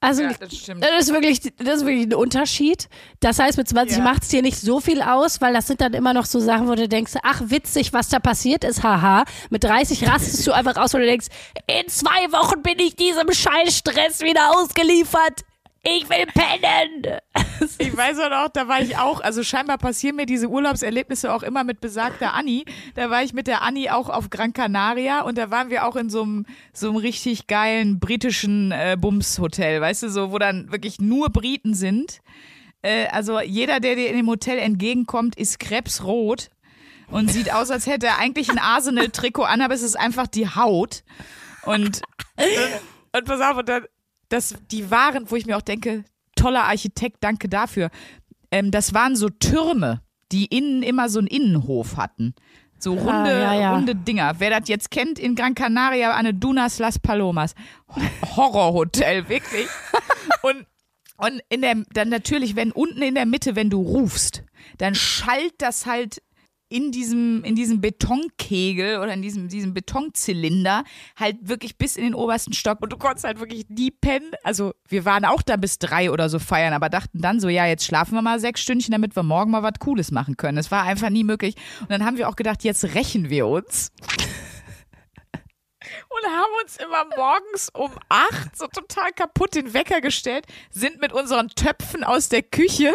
[0.00, 2.88] Also Ja, das das ist wirklich, das ist wirklich ein Unterschied.
[3.20, 4.04] Das heißt, mit 20 Ja.
[4.04, 6.68] macht es dir nicht so viel aus, weil das sind dann immer noch so Sachen,
[6.68, 9.24] wo du denkst, ach witzig, was da passiert ist, haha.
[9.50, 11.26] Mit 30 rastest du einfach aus, wo du denkst,
[11.66, 15.44] in zwei Wochen bin ich diesem Scheißstress wieder ausgeliefert.
[15.82, 17.20] Ich will pennen.
[17.78, 21.42] Ich weiß auch noch, da war ich auch, also scheinbar passieren mir diese Urlaubserlebnisse auch
[21.42, 22.64] immer mit besagter Anni.
[22.94, 25.96] Da war ich mit der Anni auch auf Gran Canaria und da waren wir auch
[25.96, 30.70] in so einem, so einem richtig geilen britischen äh, Bums-Hotel, weißt du, so, wo dann
[30.70, 32.20] wirklich nur Briten sind.
[32.82, 36.50] Äh, also jeder, der dir in dem Hotel entgegenkommt, ist krebsrot
[37.10, 40.48] und sieht aus, als hätte er eigentlich ein Arsenal-Trikot an, aber es ist einfach die
[40.48, 41.02] Haut.
[41.64, 42.02] Und,
[43.12, 43.84] und pass auf, und dann,
[44.28, 46.04] das, die waren, wo ich mir auch denke,
[46.36, 47.90] toller Architekt, danke dafür.
[48.50, 52.34] Ähm, das waren so Türme, die innen immer so einen Innenhof hatten.
[52.78, 53.74] So runde, ja, ja.
[53.74, 54.34] runde Dinger.
[54.38, 57.54] Wer das jetzt kennt, in Gran Canaria, eine Dunas Las Palomas.
[58.36, 59.66] Horrorhotel, wirklich.
[60.42, 60.66] Und,
[61.16, 64.44] und in der, dann natürlich, wenn unten in der Mitte, wenn du rufst,
[64.76, 66.22] dann schallt das halt
[66.68, 70.84] in diesem, in diesem Betonkegel oder in diesem, diesem Betonzylinder
[71.16, 74.32] halt wirklich bis in den obersten Stock und du konntest halt wirklich nie pennen.
[74.42, 77.66] Also wir waren auch da bis drei oder so feiern, aber dachten dann so, ja,
[77.66, 80.58] jetzt schlafen wir mal sechs Stündchen, damit wir morgen mal was Cooles machen können.
[80.58, 81.54] Es war einfach nie möglich.
[81.80, 83.90] Und dann haben wir auch gedacht, jetzt rächen wir uns.
[86.10, 91.14] Und haben uns immer morgens um acht so total kaputt den Wecker gestellt, sind mit
[91.14, 92.92] unseren Töpfen aus der Küche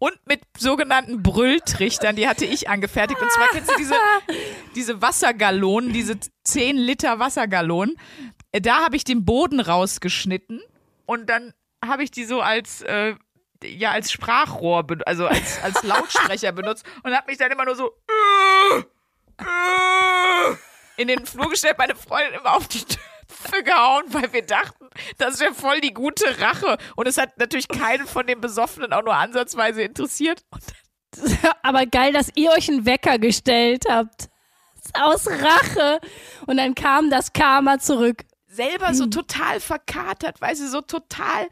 [0.00, 3.20] und mit sogenannten Brülltrichtern, die hatte ich angefertigt.
[3.20, 3.94] Und zwar kennst du diese,
[4.74, 7.96] diese Wassergallonen, diese 10 Liter Wassergallonen.
[8.50, 10.62] Äh, Da habe ich den Boden rausgeschnitten
[11.04, 11.52] und dann
[11.84, 13.14] habe ich die so als, äh,
[13.62, 17.90] ja, als Sprachrohr, also als, als Lautsprecher benutzt und habe mich dann immer nur so
[20.96, 22.82] in den Flur gestellt, meine Freundin immer auf die
[23.40, 26.78] Töpfe gehauen, weil wir dachten, das wäre voll die gute Rache.
[26.96, 30.44] Und es hat natürlich keinen von den Besoffenen auch nur ansatzweise interessiert.
[31.62, 34.28] Aber geil, dass ihr euch einen Wecker gestellt habt.
[34.94, 36.00] Aus Rache.
[36.46, 38.24] Und dann kam das Karma zurück.
[38.46, 41.48] selber so total verkatert, weißt du, so total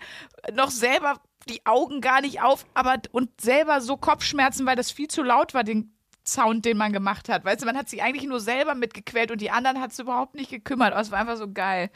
[0.53, 5.09] noch selber die Augen gar nicht auf, aber und selber so Kopfschmerzen, weil das viel
[5.09, 5.98] zu laut war, den
[6.33, 7.45] Sound, den man gemacht hat.
[7.45, 10.35] Weißt du, man hat sich eigentlich nur selber mitgequält und die anderen hat es überhaupt
[10.35, 10.93] nicht gekümmert.
[10.93, 11.91] Aber es war einfach so geil.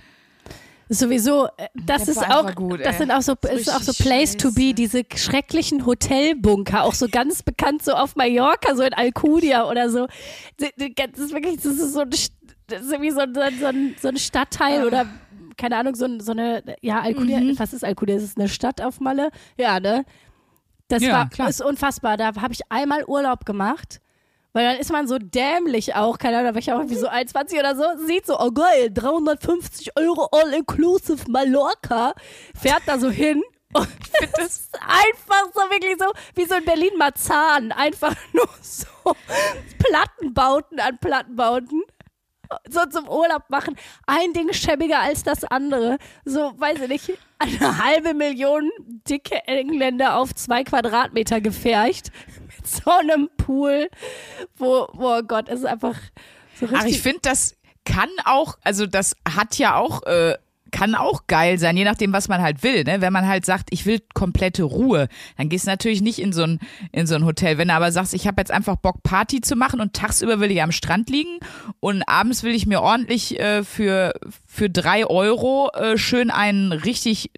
[0.89, 4.37] Sowieso, äh, das ist auch, gut, das sind auch so, ist ist auch so Place
[4.37, 4.75] to be, scheiße.
[4.75, 10.07] diese schrecklichen Hotelbunker, auch so ganz bekannt so auf Mallorca, so in Alcudia oder so.
[10.59, 14.09] Das ist wirklich, das ist so ein, das ist irgendwie so, ein- so, ein, so
[14.09, 15.07] ein Stadtteil oder
[15.57, 17.59] keine Ahnung, so, so eine, ja, Alcudia, Mhm.
[17.59, 18.17] was ist Alcudia?
[18.17, 19.31] Ist es eine Stadt auf Malle?
[19.57, 20.05] Ja, ne?
[20.89, 21.49] Das Ja, war, klar.
[21.49, 22.17] ist unfassbar.
[22.19, 24.01] Da habe ich einmal Urlaub gemacht.
[24.53, 27.09] Weil dann ist man so dämlich auch, keine Ahnung, da war ich auch irgendwie so
[27.09, 32.15] 21 oder so, sieht so, oh geil, 350 Euro all-inclusive Mallorca,
[32.55, 33.89] fährt da so hin und
[34.21, 38.87] das ist einfach so wirklich so, wie so in Berlin-Marzahn, einfach nur so
[39.79, 41.83] Plattenbauten an Plattenbauten.
[42.69, 43.77] So zum Urlaub machen.
[44.07, 45.97] Ein Ding schäbiger als das andere.
[46.27, 48.71] So, weiß ich nicht, eine halbe Million
[49.09, 52.13] dicke Engländer auf zwei Quadratmeter gefercht.
[52.63, 53.89] Mit so einem Pool,
[54.57, 55.97] wo, oh Gott, es ist einfach
[56.55, 56.81] so richtig.
[56.81, 60.37] Ach, ich finde, das kann auch, also das hat ja auch, äh,
[60.71, 62.85] kann auch geil sein, je nachdem, was man halt will.
[62.85, 63.03] Ne?
[63.03, 66.45] Wenn man halt sagt, ich will komplette Ruhe, dann gehst du natürlich nicht in so
[66.45, 66.61] ein,
[66.93, 67.59] in so ein Hotel.
[67.59, 70.51] Wenn du aber sagst, ich habe jetzt einfach Bock, Party zu machen und tagsüber will
[70.51, 71.41] ich am Strand liegen
[71.81, 74.15] und abends will ich mir ordentlich äh, für,
[74.47, 77.31] für drei Euro äh, schön einen richtig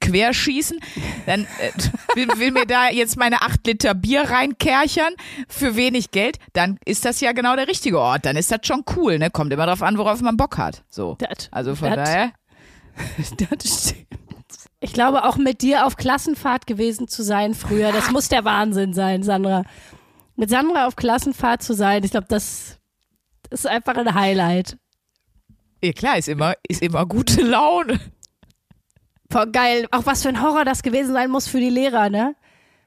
[0.00, 0.78] querschießen,
[1.26, 5.14] dann äh, will, will mir da jetzt meine acht Liter Bier reinkerchern
[5.48, 8.24] für wenig Geld, dann ist das ja genau der richtige Ort.
[8.26, 9.30] Dann ist das schon cool, ne?
[9.30, 10.84] Kommt immer drauf an, worauf man Bock hat.
[10.88, 11.16] So.
[11.18, 12.32] Das- Also von das- daher.
[13.18, 14.06] Das stimmt.
[14.80, 18.92] Ich glaube, auch mit dir auf Klassenfahrt gewesen zu sein früher, das muss der Wahnsinn
[18.94, 19.64] sein, Sandra.
[20.36, 22.78] Mit Sandra auf Klassenfahrt zu sein, ich glaube, das
[23.50, 24.76] ist einfach ein Highlight.
[25.82, 27.98] Ja klar, ist immer, ist immer gute Laune.
[29.30, 29.86] Voll geil.
[29.90, 32.34] Auch was für ein Horror das gewesen sein muss für die Lehrer, ne?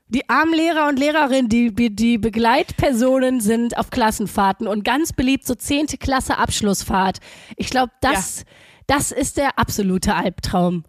[0.08, 5.54] Die armen Lehrer und Lehrerinnen, die, die- Begleitpersonen sind auf Klassenfahrten und ganz beliebt so
[5.54, 5.86] 10.
[6.00, 7.20] Klasse Abschlussfahrt.
[7.58, 8.44] Ich glaube, das,
[8.88, 10.84] das ist der absolute Albtraum.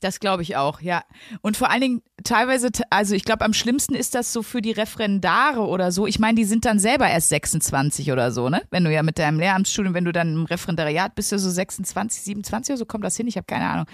[0.00, 1.02] Das glaube ich auch, ja.
[1.40, 4.70] Und vor allen Dingen teilweise, also ich glaube, am schlimmsten ist das so für die
[4.72, 6.06] Referendare oder so.
[6.06, 8.62] Ich meine, die sind dann selber erst 26 oder so, ne?
[8.70, 12.22] Wenn du ja mit deinem Lehramtsstudium, wenn du dann im Referendariat bist, ja so 26,
[12.22, 13.26] 27 oder so, kommt das hin?
[13.26, 13.86] Ich habe keine Ahnung.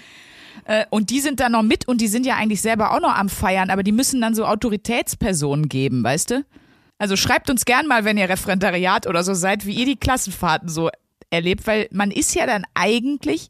[0.65, 3.15] Äh, Und die sind dann noch mit und die sind ja eigentlich selber auch noch
[3.15, 6.45] am Feiern, aber die müssen dann so Autoritätspersonen geben, weißt du?
[6.97, 10.69] Also schreibt uns gern mal, wenn ihr Referendariat oder so seid, wie ihr die Klassenfahrten
[10.69, 10.89] so
[11.29, 13.49] erlebt, weil man ist ja dann eigentlich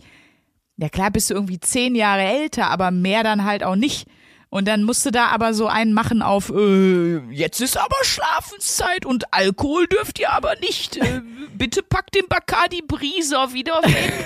[0.77, 4.07] ja klar bist du irgendwie zehn Jahre älter, aber mehr dann halt auch nicht.
[4.53, 9.03] Und dann musst du da aber so einen machen auf, äh, jetzt ist aber Schlafenszeit
[9.03, 10.95] und Alkohol dürft ihr aber nicht.
[10.97, 11.21] Äh,
[11.57, 14.13] bitte packt den Bacardi Brieser wieder weg.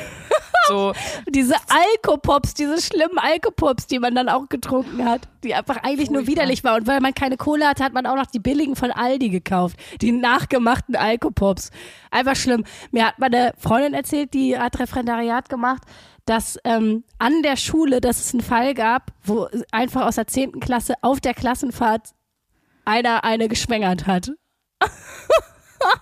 [0.67, 0.91] So,
[1.29, 6.23] Diese Alkopops, diese schlimmen Alkopops, die man dann auch getrunken hat, die einfach eigentlich nur
[6.25, 6.31] Furchtbar.
[6.43, 6.81] widerlich waren.
[6.81, 9.77] Und weil man keine Kohle hatte, hat man auch noch die billigen von Aldi gekauft.
[10.01, 11.71] Die nachgemachten Alkopops.
[12.11, 12.65] Einfach schlimm.
[12.91, 15.83] Mir hat meine Freundin erzählt, die hat Referendariat gemacht,
[16.27, 20.59] dass ähm, an der Schule, dass es einen Fall gab, wo einfach aus der 10.
[20.59, 22.11] Klasse auf der Klassenfahrt
[22.85, 24.31] einer eine geschwängert hat.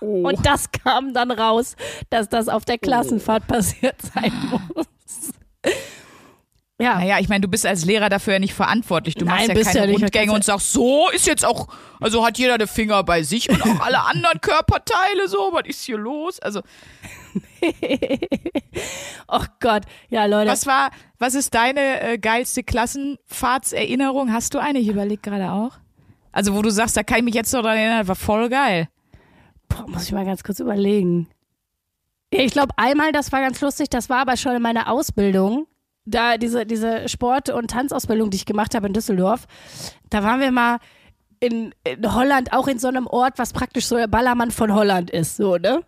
[0.00, 1.76] Und das kam dann raus,
[2.10, 4.32] dass das auf der Klassenfahrt passiert sein
[4.74, 4.86] muss.
[6.78, 9.14] Ja, naja, ich meine, du bist als Lehrer dafür ja nicht verantwortlich.
[9.14, 9.98] Du Nein, machst ja keine ja.
[9.98, 11.68] Rundgänge und sagst, so ist jetzt auch,
[12.00, 15.82] also hat jeder den Finger bei sich und auch alle anderen Körperteile so, was ist
[15.84, 16.38] hier los?
[16.40, 16.60] Also,
[19.28, 19.84] oh Gott.
[20.08, 20.50] Ja, Leute.
[20.50, 24.32] was war, was ist deine äh, geilste Klassenfahrtserinnerung?
[24.32, 24.78] Hast du eine?
[24.78, 25.72] Ich überlege gerade auch.
[26.32, 28.88] Also, wo du sagst, da kann ich mich jetzt noch dran erinnern, war voll geil.
[29.68, 31.28] Boah, muss ich mal ganz kurz überlegen.
[32.32, 35.66] Ja, ich glaube, einmal, das war ganz lustig, das war aber schon in meiner Ausbildung.
[36.04, 39.46] Da diese, diese Sport- und Tanzausbildung, die ich gemacht habe in Düsseldorf,
[40.10, 40.78] da waren wir mal
[41.40, 45.10] in, in Holland, auch in so einem Ort, was praktisch so der Ballermann von Holland
[45.10, 45.82] ist, so, ne?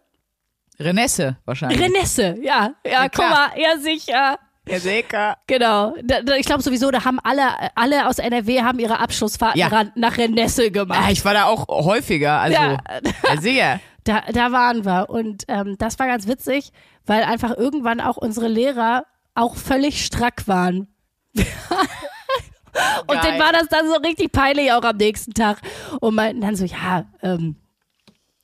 [0.80, 1.80] Renesse wahrscheinlich.
[1.80, 2.74] Renesse, ja.
[2.84, 3.30] Ja, Ja, guck klar.
[3.30, 4.38] mal, ja, sicher.
[4.68, 5.36] ja, sicher.
[5.46, 5.94] Genau.
[6.04, 7.42] Da, da, ich glaube sowieso, da haben alle,
[7.74, 9.84] alle aus NRW haben ihre Abschlussfahrten Ja.
[9.96, 11.10] nach Renesse Ja, gemacht.
[11.10, 12.78] ich war da auch häufiger, also Ja.
[13.28, 13.80] ja, sicher.
[14.04, 15.10] Da, da waren wir.
[15.10, 16.72] Und ähm, das war ganz witzig,
[17.04, 20.86] weil einfach irgendwann auch unsere Lehrer auch völlig strack waren.
[21.34, 21.44] Und
[23.08, 23.20] Geil.
[23.22, 25.58] dann war das dann so richtig peinlich auch am nächsten Tag.
[26.00, 27.56] Und meinten dann so, ja, ähm,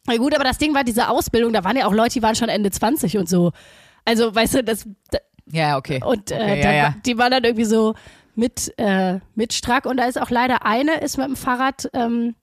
[0.07, 2.35] na gut, aber das Ding war diese Ausbildung, da waren ja auch Leute, die waren
[2.35, 3.53] schon Ende 20 und so.
[4.05, 4.87] Also, weißt du, das,
[5.47, 6.03] Ja, okay.
[6.05, 6.95] und äh, Okay, dann, ja, ja.
[7.07, 7.95] die waren dann irgendwie so
[8.35, 9.87] mit, äh, mit Strack.
[9.87, 12.35] Und da ist auch leider eine, ist mit dem Fahrrad, ähm,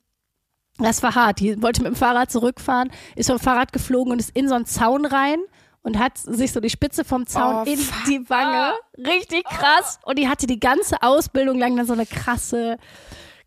[0.78, 4.36] das war hart, die wollte mit dem Fahrrad zurückfahren, ist vom Fahrrad geflogen und ist
[4.36, 5.38] in so einen Zaun rein
[5.84, 8.74] und hat sich so die Spitze vom Zaun Oh, in die Wange.
[8.97, 10.00] Richtig krass.
[10.04, 12.78] Und die hatte die ganze Ausbildung lang dann so eine krasse,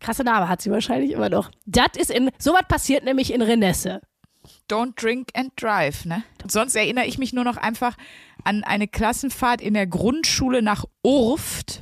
[0.05, 1.49] krasse Narbe, hat sie wahrscheinlich immer noch.
[1.65, 4.01] Das ist in, sowas passiert nämlich in Renesse.
[4.69, 6.23] Don't drink and drive, ne?
[6.47, 7.97] Sonst erinnere ich mich nur noch einfach
[8.43, 11.81] an eine Klassenfahrt in der Grundschule nach Urft.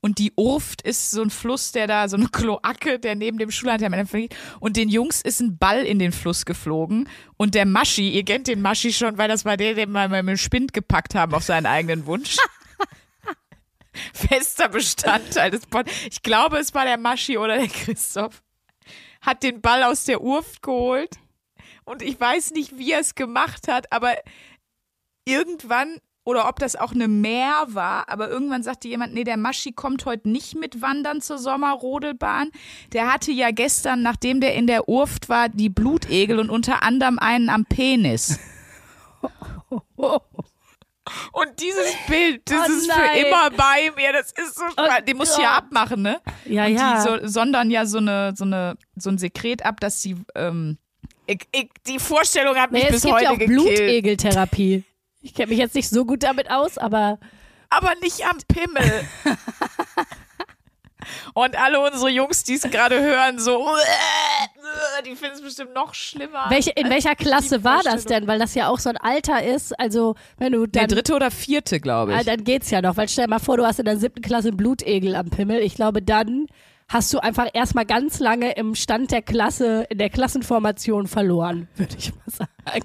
[0.00, 3.50] Und die Urft ist so ein Fluss, der da, so eine Kloake, der neben dem
[3.50, 4.36] Schullandheim liegt.
[4.60, 7.08] Und den Jungs ist ein Ball in den Fluss geflogen.
[7.38, 10.28] Und der Maschi, ihr kennt den Maschi schon, weil das war der, den wir mit
[10.28, 12.36] dem Spind gepackt haben auf seinen eigenen Wunsch.
[14.14, 15.86] Fester Bestandteil des Pod.
[16.10, 18.42] Ich glaube, es war der Maschi oder der Christoph.
[19.20, 21.16] Hat den Ball aus der Urft geholt.
[21.84, 24.14] Und ich weiß nicht, wie er es gemacht hat, aber
[25.24, 29.72] irgendwann, oder ob das auch eine Meer war, aber irgendwann sagte jemand, nee, der Maschi
[29.72, 32.50] kommt heute nicht mit wandern zur Sommerrodelbahn.
[32.92, 37.18] Der hatte ja gestern, nachdem der in der Urft war, die Blutegel und unter anderem
[37.18, 38.38] einen am Penis.
[41.32, 44.12] Und dieses Bild, das Oh ist für immer bei mir.
[44.12, 46.20] Das ist so, Oh den muss ich ja abmachen, ne?
[46.44, 46.94] Ja, und ja.
[46.94, 50.78] die so, sondern ja so eine, so eine, so ein Sekret ab, dass sie, ähm,
[51.26, 53.64] ich, ich, die Vorstellung hat mich es bis heute ja auch gekillt.
[53.64, 54.84] Blutegeltherapie.
[55.20, 57.18] Ich kenne mich jetzt nicht so gut damit aus, aber
[57.70, 59.04] aber nicht am Pimmel.
[61.34, 63.66] Und alle unsere Jungs, die es gerade hören, so,
[65.04, 66.46] die finden es bestimmt noch schlimmer.
[66.48, 68.26] welche, in welcher Klasse war das denn?
[68.26, 69.78] Weil das ja auch so ein Alter ist.
[69.78, 72.26] Also, wenn du Der dann, dritte oder vierte, glaube ah, ich.
[72.26, 72.96] dann geht's ja noch.
[72.96, 75.60] Weil stell dir mal vor, du hast in der siebten Klasse einen Blutegel am Pimmel.
[75.60, 76.46] Ich glaube, dann
[76.88, 81.96] hast du einfach erstmal ganz lange im Stand der Klasse, in der Klassenformation verloren, würde
[81.98, 82.84] ich mal sagen.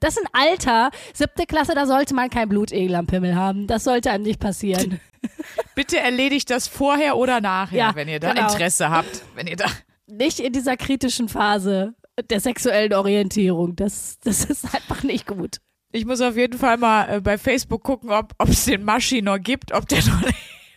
[0.00, 3.66] Das ist ein Alter, siebte Klasse, da sollte man kein Blutegel am Pimmel haben.
[3.66, 5.00] Das sollte einem nicht passieren.
[5.74, 8.48] Bitte erledigt das vorher oder nachher, Ja, wenn ihr da genau.
[8.48, 9.22] Interesse habt.
[9.34, 9.66] Wenn ihr da.
[10.06, 11.94] Nicht in dieser kritischen Phase
[12.30, 13.76] der sexuellen Orientierung.
[13.76, 15.58] Das, das ist einfach nicht gut.
[15.92, 19.38] Ich muss auf jeden Fall mal äh, bei Facebook gucken, ob es den Maschi noch
[19.38, 20.22] gibt, ob der noch.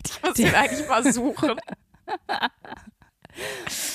[0.06, 1.56] Ich muss ihn eigentlich mal suchen.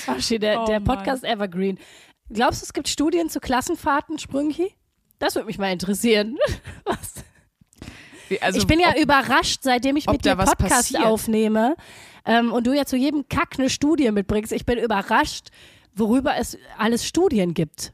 [0.07, 0.97] Aschi, der, Oh, der Mann.
[0.97, 1.79] Podcast Evergreen.
[2.29, 4.73] Glaubst du, es gibt Studien zu Klassenfahrten, Sprünki?
[5.19, 6.37] Das würde mich mal interessieren.
[6.85, 7.13] Was?
[8.29, 11.03] Wie- Also, ich bin ja ob- überrascht, seitdem ich mit dir Podcast passiert.
[11.05, 11.75] aufnehme
[12.25, 14.51] ähm, und du ja zu jedem Kack eine Studie mitbringst.
[14.51, 15.49] Ich bin überrascht,
[15.95, 17.93] worüber es alles Studien gibt.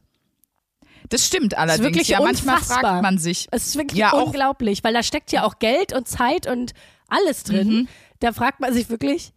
[1.09, 1.85] das stimmt allerdings.
[1.85, 2.79] wirklich ja, manchmal unfassbar.
[2.81, 3.47] fragt man sich.
[3.51, 6.73] Es ist wirklich Ja, unglaublich, weil da steckt ja auch Geld und Zeit und
[7.07, 7.67] alles drin.
[7.69, 7.87] Mhm.
[8.19, 9.33] Da fragt man sich wirklich,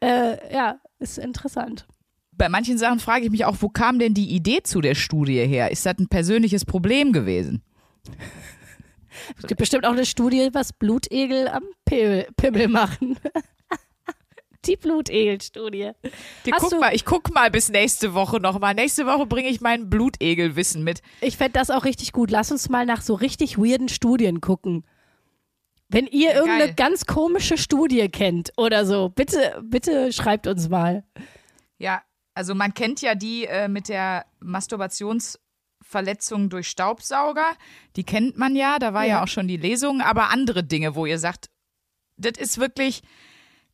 [0.00, 1.86] äh, ja, ist interessant.
[2.36, 5.46] Bei manchen Sachen frage ich mich auch, wo kam denn die Idee zu der Studie
[5.46, 5.70] her?
[5.70, 7.62] Ist das ein persönliches Problem gewesen?
[9.38, 13.18] Es gibt bestimmt auch eine Studie, was Blutegel am Pimmel, Pimmel machen.
[14.66, 15.92] Die Blutegel-Studie.
[16.58, 18.74] Guck mal, ich guck mal bis nächste Woche nochmal.
[18.74, 21.02] Nächste Woche bringe ich mein Blutegelwissen mit.
[21.20, 22.32] Ich fände das auch richtig gut.
[22.32, 24.84] Lass uns mal nach so richtig weirden Studien gucken.
[25.88, 26.74] Wenn ihr irgendeine Geil.
[26.74, 31.04] ganz komische Studie kennt oder so, bitte, bitte schreibt uns mal.
[31.78, 32.02] Ja,
[32.36, 37.56] also man kennt ja die äh, mit der Masturbationsverletzung durch Staubsauger.
[37.96, 39.22] Die kennt man ja, da war ja, Ja.
[39.22, 40.02] auch schon die Lesung.
[40.02, 41.48] Aber andere Dinge, wo ihr sagt,
[42.18, 43.02] das ist wirklich,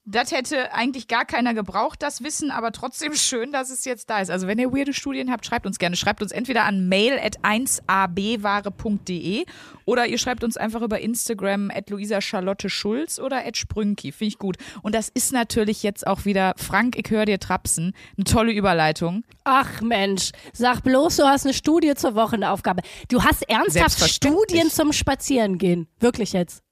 [0.05, 4.21] das hätte eigentlich gar keiner gebraucht, das Wissen, aber trotzdem schön, dass es jetzt da
[4.21, 4.31] ist.
[4.31, 5.97] Also wenn ihr weirde Studien habt, schreibt uns gerne.
[5.97, 9.45] Schreibt uns entweder an mail at 1abware.de
[9.85, 14.13] oder ihr schreibt uns einfach über Instagram at Luisa Charlotte Schulz oder at Sprünki.
[14.13, 14.57] Finde ich gut.
[14.83, 19.25] Und das ist natürlich jetzt auch wieder, Frank, ich höre dir trapsen, eine tolle Überleitung.
[19.45, 22.83] Ach Mensch, sag bloß, du hast eine Studie zur Wochenaufgabe.
[23.09, 24.09] Du hast ernsthaft.
[24.09, 25.89] Studien zum Spazierengehen.
[26.01, 26.63] Wirklich jetzt.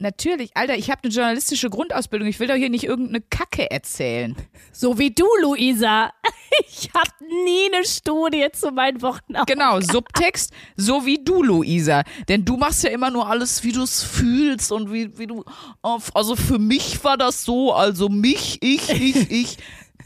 [0.00, 2.28] Natürlich, Alter, ich habe eine journalistische Grundausbildung.
[2.28, 4.36] Ich will doch hier nicht irgendeine Kacke erzählen.
[4.70, 6.12] So wie du, Luisa.
[6.70, 7.10] Ich habe
[7.44, 9.46] nie eine Studie zu meinen Wochenaufgaben.
[9.46, 12.02] Genau, Subtext, so wie du, Luisa.
[12.28, 15.44] Denn du machst ja immer nur alles, wie du es fühlst und wie, wie du.
[15.82, 19.56] Also für mich war das so, also mich, ich, ich, ich.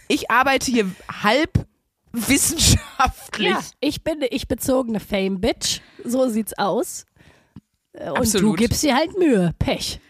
[0.09, 0.91] Ich arbeite hier
[1.23, 1.67] halb
[2.13, 3.51] wissenschaftlich.
[3.51, 5.81] Ja, ich bin eine ich bezogene Fame-Bitch.
[6.05, 7.07] So sieht's aus.
[7.93, 8.59] Äh, Und du Absolut.
[8.59, 9.55] gibst dir halt Mühe.
[9.59, 10.01] Pech.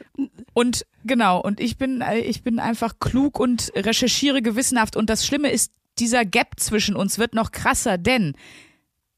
[0.54, 4.96] Und genau, und ich bin, äh, ich bin einfach klug und recherchiere gewissenhaft.
[4.96, 8.34] Und das Schlimme ist, dieser Gap zwischen uns wird noch krasser, denn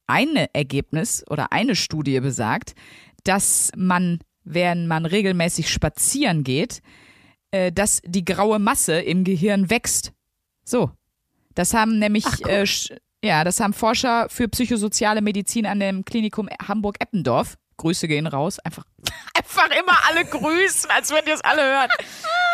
[0.06, 2.74] ein Ergebnis oder eine Studie besagt,
[3.24, 6.82] dass man, während man regelmäßig spazieren geht,
[7.50, 10.12] äh, dass die graue Masse im Gehirn wächst.
[10.64, 10.90] So.
[11.54, 12.66] Das haben nämlich, Ach, äh,
[13.24, 17.56] ja, das haben Forscher für psychosoziale Medizin an dem Klinikum Hamburg-Eppendorf.
[17.76, 18.58] Grüße gehen raus.
[18.60, 18.84] Einfach,
[19.36, 21.88] einfach immer alle grüßen, als wenn ihr es alle hören.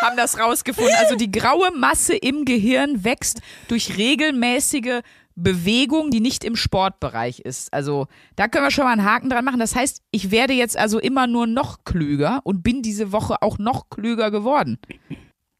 [0.01, 0.93] Haben das rausgefunden.
[0.99, 5.01] Also die graue Masse im Gehirn wächst durch regelmäßige
[5.35, 7.73] Bewegung, die nicht im Sportbereich ist.
[7.73, 9.59] Also da können wir schon mal einen Haken dran machen.
[9.59, 13.57] Das heißt, ich werde jetzt also immer nur noch klüger und bin diese Woche auch
[13.57, 14.77] noch klüger geworden.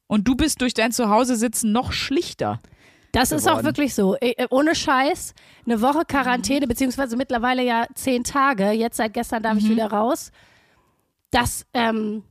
[0.07, 2.59] Und du bist durch dein Zuhause-Sitzen noch schlichter.
[3.11, 3.65] Das ist auch geworden.
[3.65, 4.15] wirklich so.
[4.19, 5.33] Äh, Ohne Scheiß.
[5.65, 8.71] Eine Woche Quarantäne, beziehungsweise mittlerweile ja zehn Tage.
[8.71, 10.31] Jetzt seit gestern darf ich wieder raus.
[11.29, 12.23] Das, ähm,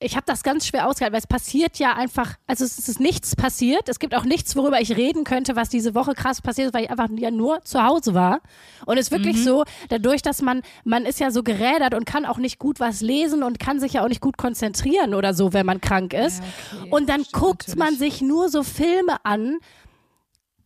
[0.00, 3.36] ich habe das ganz schwer ausgehalten, weil es passiert ja einfach, also es ist nichts
[3.36, 3.88] passiert.
[3.88, 6.84] Es gibt auch nichts, worüber ich reden könnte, was diese Woche krass passiert ist, weil
[6.84, 8.40] ich einfach ja nur zu Hause war.
[8.86, 12.26] Und es ist wirklich so, dadurch, dass man, man ist ja so gerädert und kann
[12.26, 15.52] auch nicht gut was lesen und kann sich ja auch nicht gut konzentrieren oder so,
[15.52, 16.42] wenn man krank ist.
[16.90, 19.58] und dann guckt man sich nur so Filme an,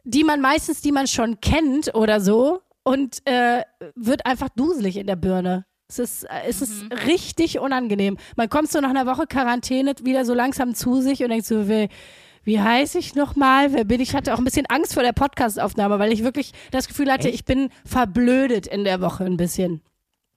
[0.05, 3.62] die man meistens, die man schon kennt oder so und äh,
[3.94, 5.64] wird einfach duselig in der Birne.
[5.88, 8.16] Es ist, äh, es ist richtig unangenehm.
[8.36, 11.68] Man kommt so nach einer Woche Quarantäne wieder so langsam zu sich und denkt so,
[11.68, 11.88] wie,
[12.44, 13.72] wie heiße ich nochmal?
[13.72, 14.11] Wer bin ich?
[14.11, 17.28] Ich hatte auch ein bisschen Angst vor der Podcastaufnahme, weil ich wirklich das Gefühl hatte,
[17.28, 19.82] ich bin verblödet in der Woche ein bisschen.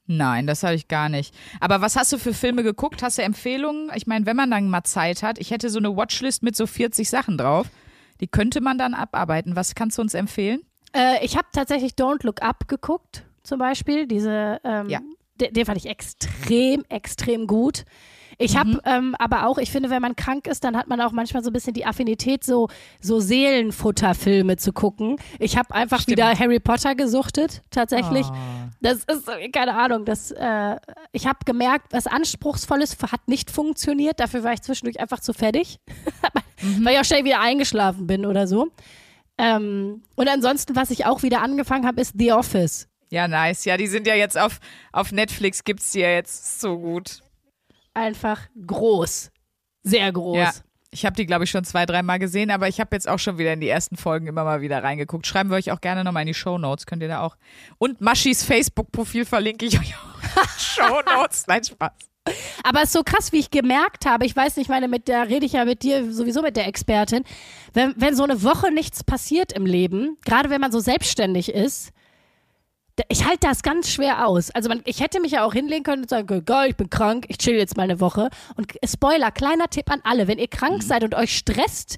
[0.08, 1.34] Nein, das habe ich gar nicht.
[1.60, 3.02] Aber was hast du für Filme geguckt?
[3.02, 3.90] Hast du Empfehlungen?
[3.96, 6.68] Ich meine, wenn man dann mal Zeit hat, ich hätte so eine Watchlist mit so
[6.68, 7.68] 40 Sachen drauf.
[8.22, 9.56] Die könnte man dann abarbeiten.
[9.56, 10.62] Was kannst du uns empfehlen?
[10.96, 14.08] Äh, ich habe tatsächlich Don't Look Up geguckt, zum Beispiel.
[14.08, 15.00] Diese, ähm, Ja.
[15.42, 17.84] den, den fand ich extrem, extrem gut.
[18.38, 21.14] Ich habe ähm, aber auch, ich finde, wenn man krank ist, dann hat man auch
[21.14, 22.68] manchmal so ein bisschen die Affinität, so,
[23.00, 25.16] so Seelenfutterfilme zu gucken.
[25.40, 26.18] Ich habe einfach Stimmt.
[26.18, 28.26] wieder Harry Potter gesuchtet, tatsächlich.
[28.28, 28.70] Ah.
[28.82, 30.76] Das ist, keine Ahnung, das, äh,
[31.14, 34.20] ich habe gemerkt, was Anspruchsvolles hat nicht funktioniert.
[34.20, 35.80] Dafür war ich zwischendurch einfach zu fertig,
[36.82, 38.72] weil ich auch schnell wieder eingeschlafen bin oder so.
[39.38, 42.88] Ähm, und ansonsten, was ich auch wieder angefangen habe, ist The Office.
[43.10, 43.66] Ja, nice.
[43.66, 44.60] Ja, die sind ja jetzt auf,
[44.92, 47.22] auf Netflix, gibt's die ja jetzt so gut.
[47.94, 49.32] Einfach groß.
[49.84, 50.38] Sehr groß.
[50.38, 50.52] Ja.
[50.92, 53.38] Ich habe die, glaube ich, schon zwei, dreimal gesehen, aber ich habe jetzt auch schon
[53.38, 55.28] wieder in die ersten Folgen immer mal wieder reingeguckt.
[55.28, 57.36] Schreiben wir euch auch gerne nochmal in die Show Notes, könnt ihr da auch.
[57.78, 60.50] Und Maschis Facebook-Profil verlinke ich euch auch.
[60.58, 61.92] Show Notes, nein, Spaß.
[62.64, 65.30] Aber es ist so krass, wie ich gemerkt habe, ich weiß nicht, meine, mit der
[65.30, 67.24] rede ich ja mit dir sowieso mit der Expertin,
[67.74, 71.92] wenn, wenn so eine Woche nichts passiert im Leben, gerade wenn man so selbstständig ist,
[73.10, 74.52] ich halte das ganz schwer aus.
[74.52, 76.90] Also man, ich hätte mich ja auch hinlegen können und sagen können, geil, ich bin
[76.90, 78.30] krank, ich chill jetzt mal eine Woche.
[78.56, 81.98] Und Spoiler, kleiner Tipp an alle, wenn ihr krank seid und euch stresst,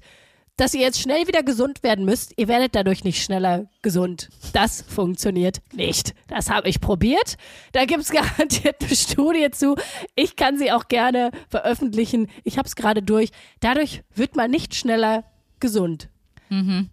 [0.57, 4.29] dass ihr jetzt schnell wieder gesund werden müsst, ihr werdet dadurch nicht schneller gesund.
[4.53, 6.13] Das funktioniert nicht.
[6.27, 7.37] Das habe ich probiert.
[7.71, 9.75] Da gibt es garantiert eine Studie zu.
[10.15, 12.27] Ich kann sie auch gerne veröffentlichen.
[12.43, 13.29] Ich habe es gerade durch.
[13.59, 15.23] Dadurch wird man nicht schneller
[15.59, 16.09] gesund.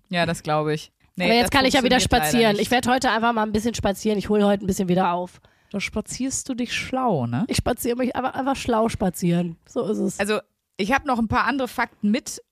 [0.09, 0.93] Ja, das glaube ich.
[1.17, 2.59] Nee, Aber jetzt kann ich ja wieder spazieren.
[2.59, 4.19] Ich werde heute einfach mal ein bisschen spazieren.
[4.19, 5.41] Ich hole heute ein bisschen wieder auf.
[5.71, 7.45] Da spazierst du dich schlau, ne?
[7.49, 9.57] Ich spaziere mich einfach, einfach schlau spazieren.
[9.69, 10.21] So ist es.
[10.21, 10.41] Also,
[10.77, 12.43] ich habe noch ein paar andere Fakten mit.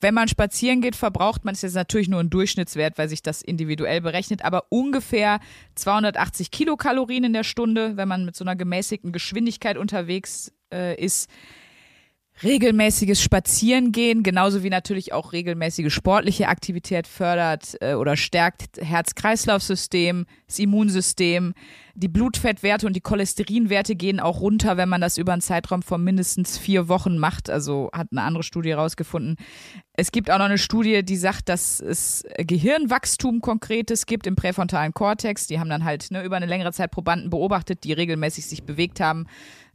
[0.00, 3.42] Wenn man spazieren geht, verbraucht man es jetzt natürlich nur ein Durchschnittswert, weil sich das
[3.42, 5.40] individuell berechnet, aber ungefähr
[5.74, 11.30] 280 Kilokalorien in der Stunde, wenn man mit so einer gemäßigten Geschwindigkeit unterwegs äh, ist.
[12.44, 20.58] Regelmäßiges Spazierengehen, genauso wie natürlich auch regelmäßige sportliche Aktivität fördert äh, oder stärkt Herz-Kreislauf-System, das
[20.58, 21.54] Immunsystem.
[21.94, 26.02] Die Blutfettwerte und die Cholesterinwerte gehen auch runter, wenn man das über einen Zeitraum von
[26.02, 27.48] mindestens vier Wochen macht.
[27.48, 29.36] Also hat eine andere Studie herausgefunden.
[29.92, 34.94] Es gibt auch noch eine Studie, die sagt, dass es Gehirnwachstum konkretes gibt im präfrontalen
[34.94, 35.46] Kortex.
[35.46, 38.98] Die haben dann halt ne, über eine längere Zeit Probanden beobachtet, die regelmäßig sich bewegt
[38.98, 39.26] haben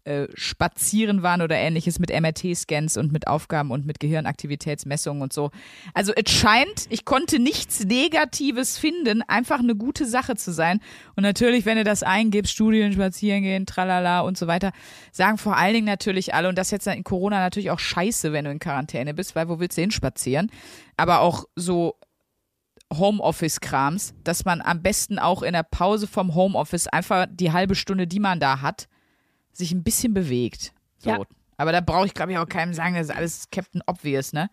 [0.08, 5.52] äh, spazieren waren oder ähnliches mit MRT-Scans und mit Aufgaben und mit Gehirnaktivitätsmessungen und so.
[5.94, 10.80] Also es scheint, ich konnte nichts Negatives finden, einfach eine gute Sache zu sein.
[11.18, 14.72] Und natürlich, wenn du das eingibst, Studien, spazieren gehen, tralala und so weiter,
[15.12, 18.46] sagen vor allen Dingen natürlich alle, und das jetzt in Corona natürlich auch scheiße, wenn
[18.46, 20.50] du in Quarantäne bist, weil wo willst du hinspazieren?
[20.96, 21.96] Aber auch so
[22.94, 28.08] Homeoffice-Krams, dass man am besten auch in der Pause vom Homeoffice einfach die halbe Stunde,
[28.08, 28.88] die man da hat,
[29.58, 30.74] sich ein bisschen bewegt.
[30.98, 31.10] So.
[31.10, 31.20] Ja.
[31.58, 34.50] Aber da brauche ich, glaube ich, auch keinem sagen, das ist alles Captain Obvious, ne?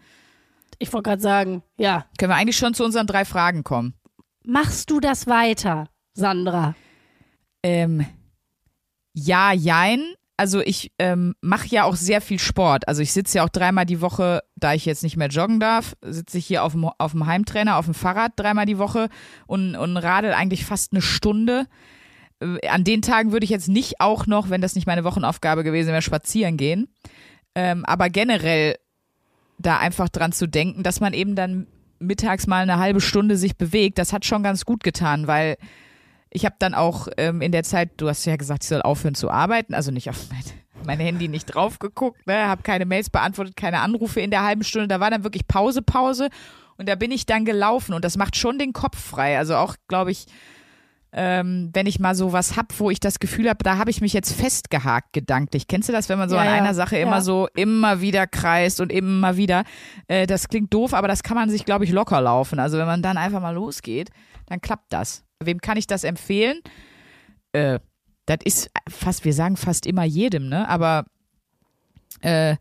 [0.79, 2.07] Ich wollte gerade sagen, ja.
[2.19, 3.95] Können wir eigentlich schon zu unseren drei Fragen kommen?
[4.45, 6.75] Machst du das weiter, Sandra?
[7.63, 8.05] Ähm,
[9.13, 10.03] ja, jein.
[10.37, 12.89] Also ich ähm, mache ja auch sehr viel Sport.
[12.89, 15.95] Also ich sitze ja auch dreimal die Woche, da ich jetzt nicht mehr joggen darf,
[16.03, 19.09] sitze ich hier auf dem, auf dem Heimtrainer, auf dem Fahrrad dreimal die Woche
[19.47, 21.67] und, und radel eigentlich fast eine Stunde.
[22.41, 25.65] Äh, An den Tagen würde ich jetzt nicht auch noch, wenn das nicht meine Wochenaufgabe
[25.65, 26.89] gewesen wäre, spazieren gehen.
[27.55, 28.77] Ähm, aber generell
[29.59, 31.67] da einfach dran zu denken, dass man eben dann
[31.99, 35.57] mittags mal eine halbe Stunde sich bewegt, das hat schon ganz gut getan, weil
[36.31, 39.15] ich habe dann auch ähm, in der Zeit, du hast ja gesagt, ich soll aufhören
[39.15, 40.43] zu arbeiten, also nicht auf mein,
[40.85, 44.65] mein Handy nicht drauf geguckt, ne, habe keine Mails beantwortet, keine Anrufe in der halben
[44.65, 46.29] Stunde, da war dann wirklich Pause, Pause
[46.77, 49.77] und da bin ich dann gelaufen und das macht schon den Kopf frei, also auch,
[49.87, 50.27] glaube ich,
[51.17, 54.01] ähm, wenn ich mal so was hab, wo ich das Gefühl habe, da habe ich
[54.01, 55.69] mich jetzt festgehakt gedanklich.
[55.69, 56.55] Kennst du das, wenn man so Ja, an ja.
[56.55, 57.21] einer Sache immer Ja.
[57.21, 59.63] so immer wieder kreist und immer wieder?
[60.09, 62.59] Äh, das klingt doof, aber das kann man sich, glaube ich, locker laufen.
[62.59, 64.11] Also wenn man dann einfach mal losgeht,
[64.47, 65.25] dann klappt das.
[65.43, 66.61] Wem kann ich das empfehlen?
[67.53, 67.79] Äh,
[68.27, 70.69] das ist fast, wir sagen fast immer jedem, ne?
[70.69, 71.05] Aber
[72.23, 72.57] äh,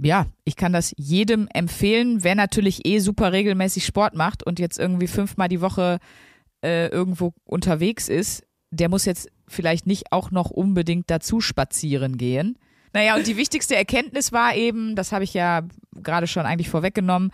[0.00, 4.78] ja, ich kann das jedem empfehlen, wer natürlich eh super regelmäßig Sport macht und jetzt
[4.78, 5.98] irgendwie fünfmal die Woche
[6.62, 12.58] äh, irgendwo unterwegs ist, der muss jetzt vielleicht nicht auch noch unbedingt dazu spazieren gehen.
[12.92, 15.62] Naja, und die wichtigste Erkenntnis war eben, das habe ich ja
[15.94, 17.32] gerade schon eigentlich vorweggenommen,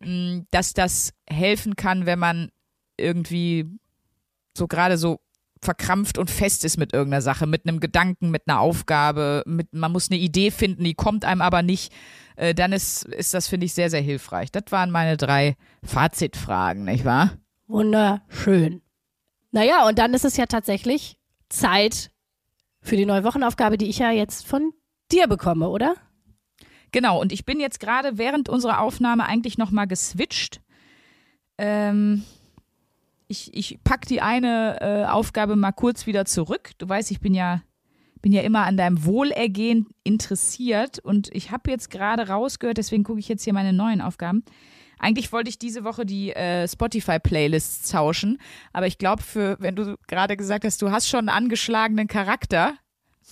[0.00, 2.50] mh, dass das helfen kann, wenn man
[2.96, 3.66] irgendwie
[4.56, 5.20] so gerade so
[5.60, 9.90] verkrampft und fest ist mit irgendeiner Sache, mit einem Gedanken, mit einer Aufgabe, mit, man
[9.90, 11.92] muss eine Idee finden, die kommt einem aber nicht,
[12.36, 14.52] äh, dann ist, ist das, finde ich, sehr, sehr hilfreich.
[14.52, 17.32] Das waren meine drei Fazitfragen, nicht wahr?
[17.68, 18.82] Wunderschön.
[19.50, 22.10] Naja, und dann ist es ja tatsächlich Zeit
[22.80, 24.72] für die neue Wochenaufgabe, die ich ja jetzt von
[25.12, 25.94] dir bekomme, oder?
[26.92, 30.62] Genau, und ich bin jetzt gerade während unserer Aufnahme eigentlich nochmal geswitcht.
[31.58, 32.24] Ähm,
[33.26, 36.70] ich, ich pack die eine äh, Aufgabe mal kurz wieder zurück.
[36.78, 37.62] Du weißt, ich bin ja,
[38.22, 43.20] bin ja immer an deinem Wohlergehen interessiert und ich habe jetzt gerade rausgehört, deswegen gucke
[43.20, 44.44] ich jetzt hier meine neuen Aufgaben.
[44.98, 48.40] Eigentlich wollte ich diese Woche die äh, Spotify-Playlists tauschen,
[48.72, 52.74] aber ich glaube, für wenn du gerade gesagt hast, du hast schon einen angeschlagenen Charakter,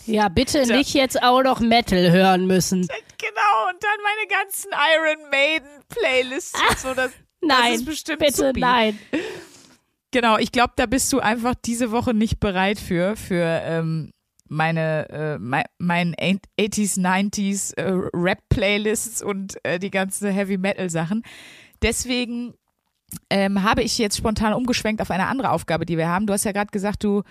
[0.07, 0.77] Ja, bitte Tja.
[0.77, 2.83] nicht jetzt auch noch Metal hören müssen.
[2.83, 6.95] Genau, und dann meine ganzen Iron Maiden Playlists und so.
[6.95, 7.11] Das,
[7.41, 8.61] Nein, das ist bestimmt bitte supi.
[8.61, 8.99] nein.
[10.13, 14.13] Genau, ich glaube, da bist du einfach diese Woche nicht bereit für, für, ähm,
[14.49, 21.23] meine äh, mein, mein 80s, 90s äh, Rap-Playlists und äh, die ganzen Heavy Metal-Sachen.
[21.83, 22.55] Deswegen
[23.31, 26.27] ähm, habe ich jetzt spontan umgeschwenkt auf eine andere Aufgabe, die wir haben.
[26.27, 27.23] Du hast ja gerade gesagt, du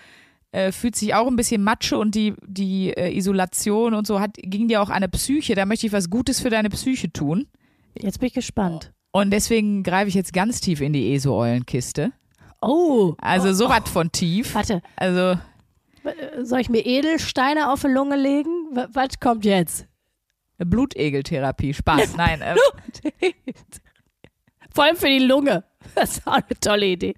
[0.52, 4.36] äh, fühlst dich auch ein bisschen matsche und die, die äh, Isolation und so hat,
[4.38, 5.56] ging dir auch an eine Psyche.
[5.56, 7.48] Da möchte ich was Gutes für deine Psyche tun.
[7.98, 8.92] Jetzt bin ich gespannt.
[9.12, 12.12] Und deswegen greife ich jetzt ganz tief in die ESO-Eulenkiste.
[12.62, 13.16] Oh.
[13.18, 14.56] Also oh, sowas von tief.
[14.56, 15.38] Warte, Also
[16.44, 18.52] soll ich mir Edelsteine auf die Lunge legen?
[18.92, 19.88] Was kommt jetzt?
[20.58, 22.16] Blutegeltherapie, Spaß.
[22.16, 22.56] Nein, äh,
[24.74, 25.64] Vor allem für die Lunge.
[25.94, 27.16] Das ist auch eine tolle Idee.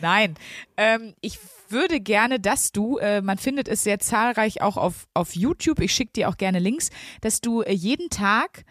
[0.00, 0.34] nein.
[0.76, 1.38] Ähm, ich
[1.68, 5.92] würde gerne, dass du, äh, man findet es sehr zahlreich auch auf, auf YouTube, ich
[5.92, 6.90] schicke dir auch gerne Links,
[7.20, 8.64] dass du äh, jeden Tag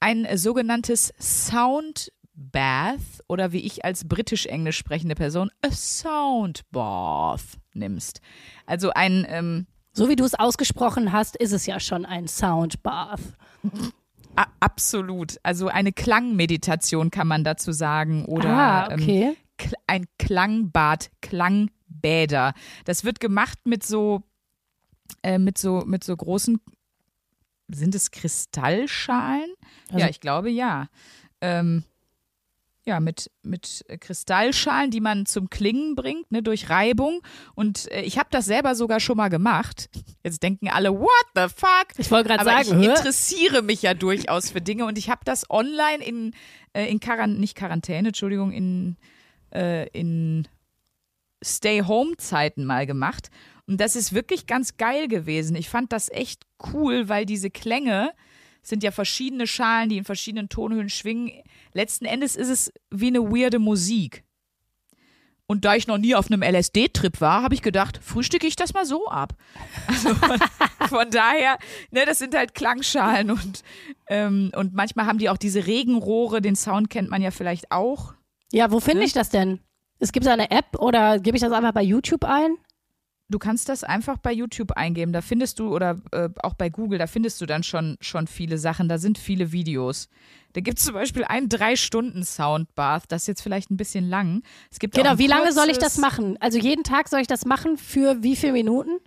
[0.00, 2.98] ein äh, sogenanntes Sound Bath
[3.28, 8.20] oder wie ich als britisch-englisch sprechende Person a Sound Bath nimmst.
[8.66, 13.20] Also ein, ähm, So wie du es ausgesprochen hast, ist es ja schon ein Soundbath.
[14.36, 19.36] a- absolut, also eine Klangmeditation kann man dazu sagen oder ah, ähm, okay.
[19.58, 22.54] Kl- ein Klangbad, Klangbäder.
[22.84, 24.22] Das wird gemacht mit so,
[25.22, 26.58] äh, mit so, mit so großen,
[27.68, 29.52] sind es Kristallschalen?
[29.88, 30.88] Also- ja, ich glaube ja.
[31.40, 31.84] Ähm,
[32.86, 37.22] ja, mit, mit Kristallschalen, die man zum Klingen bringt, ne, durch Reibung.
[37.54, 39.88] Und äh, ich habe das selber sogar schon mal gemacht.
[40.22, 41.86] Jetzt denken alle, what the fuck?
[41.96, 42.90] Ich wollte gerade sagen, ich hä?
[42.90, 46.34] interessiere mich ja durchaus für Dinge und ich habe das online in,
[46.74, 48.96] äh, in Quarantäne, nicht Quarantäne, Entschuldigung, in,
[49.54, 50.46] äh, in
[51.42, 53.30] Stay-Home-Zeiten mal gemacht.
[53.66, 55.56] Und das ist wirklich ganz geil gewesen.
[55.56, 58.12] Ich fand das echt cool, weil diese Klänge
[58.66, 61.30] sind ja verschiedene Schalen, die in verschiedenen Tonhöhen schwingen.
[61.72, 64.24] Letzten Endes ist es wie eine weirde Musik.
[65.46, 68.72] Und da ich noch nie auf einem LSD-Trip war, habe ich gedacht, frühstücke ich das
[68.72, 69.34] mal so ab.
[69.86, 70.38] Also von,
[70.88, 71.58] von daher,
[71.90, 73.62] ne, das sind halt Klangschalen und,
[74.08, 78.14] ähm, und manchmal haben die auch diese Regenrohre, den Sound kennt man ja vielleicht auch.
[78.52, 79.04] Ja, wo finde Ne?
[79.04, 79.60] ich das denn?
[79.98, 82.56] Es gibt eine App oder gebe ich das einfach bei YouTube ein?
[83.34, 87.00] Du kannst das einfach bei YouTube eingeben, da findest du, oder äh, auch bei Google,
[87.00, 90.08] da findest du dann schon, schon viele Sachen, da sind viele Videos.
[90.52, 94.44] Da gibt es zum Beispiel ein Drei-Stunden-Soundbath, das ist jetzt vielleicht ein bisschen lang.
[94.70, 96.36] Es gibt Genau, wie lange soll ich das machen?
[96.38, 99.00] Also jeden Tag soll ich das machen für wie viele Minuten?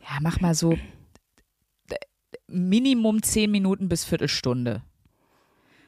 [0.00, 0.78] Ja, mach mal so
[2.46, 4.80] Minimum zehn Minuten bis Viertelstunde.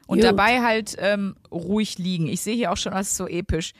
[0.05, 0.23] Und Gut.
[0.23, 2.27] dabei halt ähm, ruhig liegen.
[2.27, 3.73] Ich sehe hier auch schon was so episch.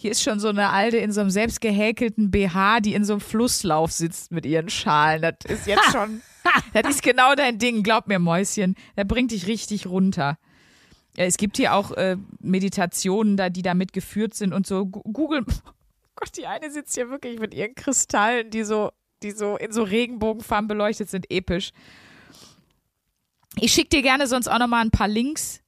[0.00, 3.12] Hier ist schon so eine Alte in so einem selbst gehäkelten BH, die in so
[3.12, 5.20] einem Flusslauf sitzt mit ihren Schalen.
[5.20, 6.22] Das ist jetzt schon,
[6.72, 8.76] das ist genau dein Ding, glaub mir, Mäuschen.
[8.96, 10.38] Der bringt dich richtig runter.
[11.18, 14.86] Es gibt hier auch äh, Meditationen, da, die damit geführt sind und so.
[14.86, 15.72] Google, oh
[16.14, 18.92] Gott, die eine sitzt hier wirklich mit ihren Kristallen, die so,
[19.22, 21.72] die so in so Regenbogenfarben beleuchtet sind, episch.
[23.56, 25.60] Ich schicke dir gerne sonst auch nochmal ein paar Links.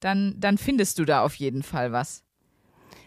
[0.00, 2.21] Dann, dann findest du da auf jeden Fall was.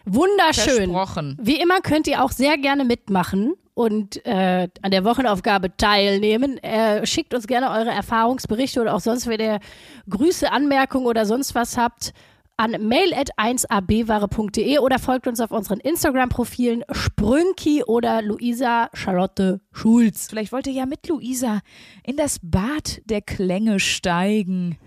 [0.06, 0.92] Wunderschön.
[0.92, 1.36] Versprochen.
[1.40, 6.56] Wie immer könnt ihr auch sehr gerne mitmachen und äh, an der Wochenaufgabe teilnehmen.
[6.58, 9.60] Äh, schickt uns gerne eure Erfahrungsberichte oder auch sonst, wenn ihr
[10.08, 12.14] Grüße, Anmerkungen oder sonst was habt,
[12.56, 20.28] an mail at 1abware.de oder folgt uns auf unseren Instagram-Profilen Sprünki oder Luisa Charlotte Schulz.
[20.30, 21.60] Vielleicht wollt ihr ja mit Luisa
[22.02, 24.78] in das Bad der Klänge steigen.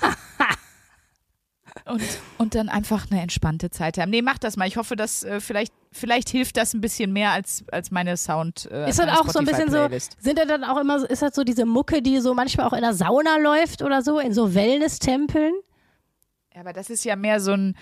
[1.86, 2.02] und,
[2.38, 4.10] und dann einfach eine entspannte Zeit haben.
[4.10, 4.66] Nee, macht das mal.
[4.68, 8.68] Ich hoffe, dass äh, vielleicht, vielleicht hilft das ein bisschen mehr als, als meine Sound.
[8.70, 10.16] Äh, Ist das meine auch so ein bisschen so, Spotify-Playlist.
[10.20, 12.72] sind das dann auch immer, so- ist das so diese Mucke, die so manchmal auch
[12.72, 15.54] in der Sauna läuft oder so, in so Wellness-Tempeln?
[16.54, 17.76] Ja, aber das ist ja mehr so ein,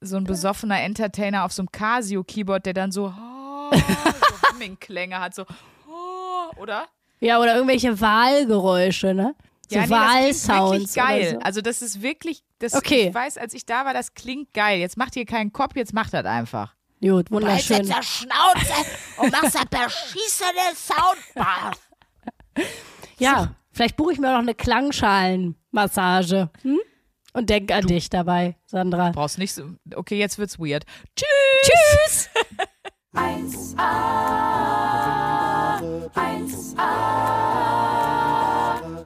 [0.00, 5.34] so ein besoffener Entertainer auf so einem Casio-Keyboard, der dann so, oh, so Humming-Klänge hat,
[5.34, 5.44] so,
[5.88, 6.86] oh, oder?
[7.20, 9.34] Ja, oder irgendwelche Wahlgeräusche, ne?
[9.68, 10.94] So ja, nee, das klingt wirklich Wahlsounds.
[10.94, 11.20] geil.
[11.22, 11.38] oder so.
[11.40, 13.08] Also das ist wirklich, das, Okay.
[13.08, 14.78] ich weiß, als ich da war, das klingt geil.
[14.78, 16.74] Jetzt macht ihr keinen Kopf, jetzt macht das einfach.
[17.00, 17.86] Gut, wunderschön.
[17.86, 18.72] der Schnauze
[19.18, 21.78] und machst das beschissene Soundbath.
[23.18, 26.50] Ja, vielleicht buche ich mir noch eine Klangschalenmassage.
[26.62, 26.78] Hm?
[27.32, 29.10] Und denk an dich dabei, Sandra.
[29.10, 29.64] Brauchst nicht so,
[29.94, 30.84] okay, jetzt wird's weird.
[31.16, 32.28] Tschüss!
[33.14, 33.80] 1a,
[36.14, 37.75] 1a,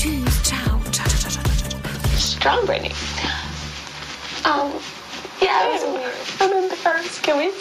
[0.00, 0.80] chow,
[2.16, 2.90] Strong, Brittany.
[4.46, 4.72] Um,
[5.42, 6.14] yeah, it was weird.
[6.40, 7.04] I'm.
[7.20, 7.52] Can we?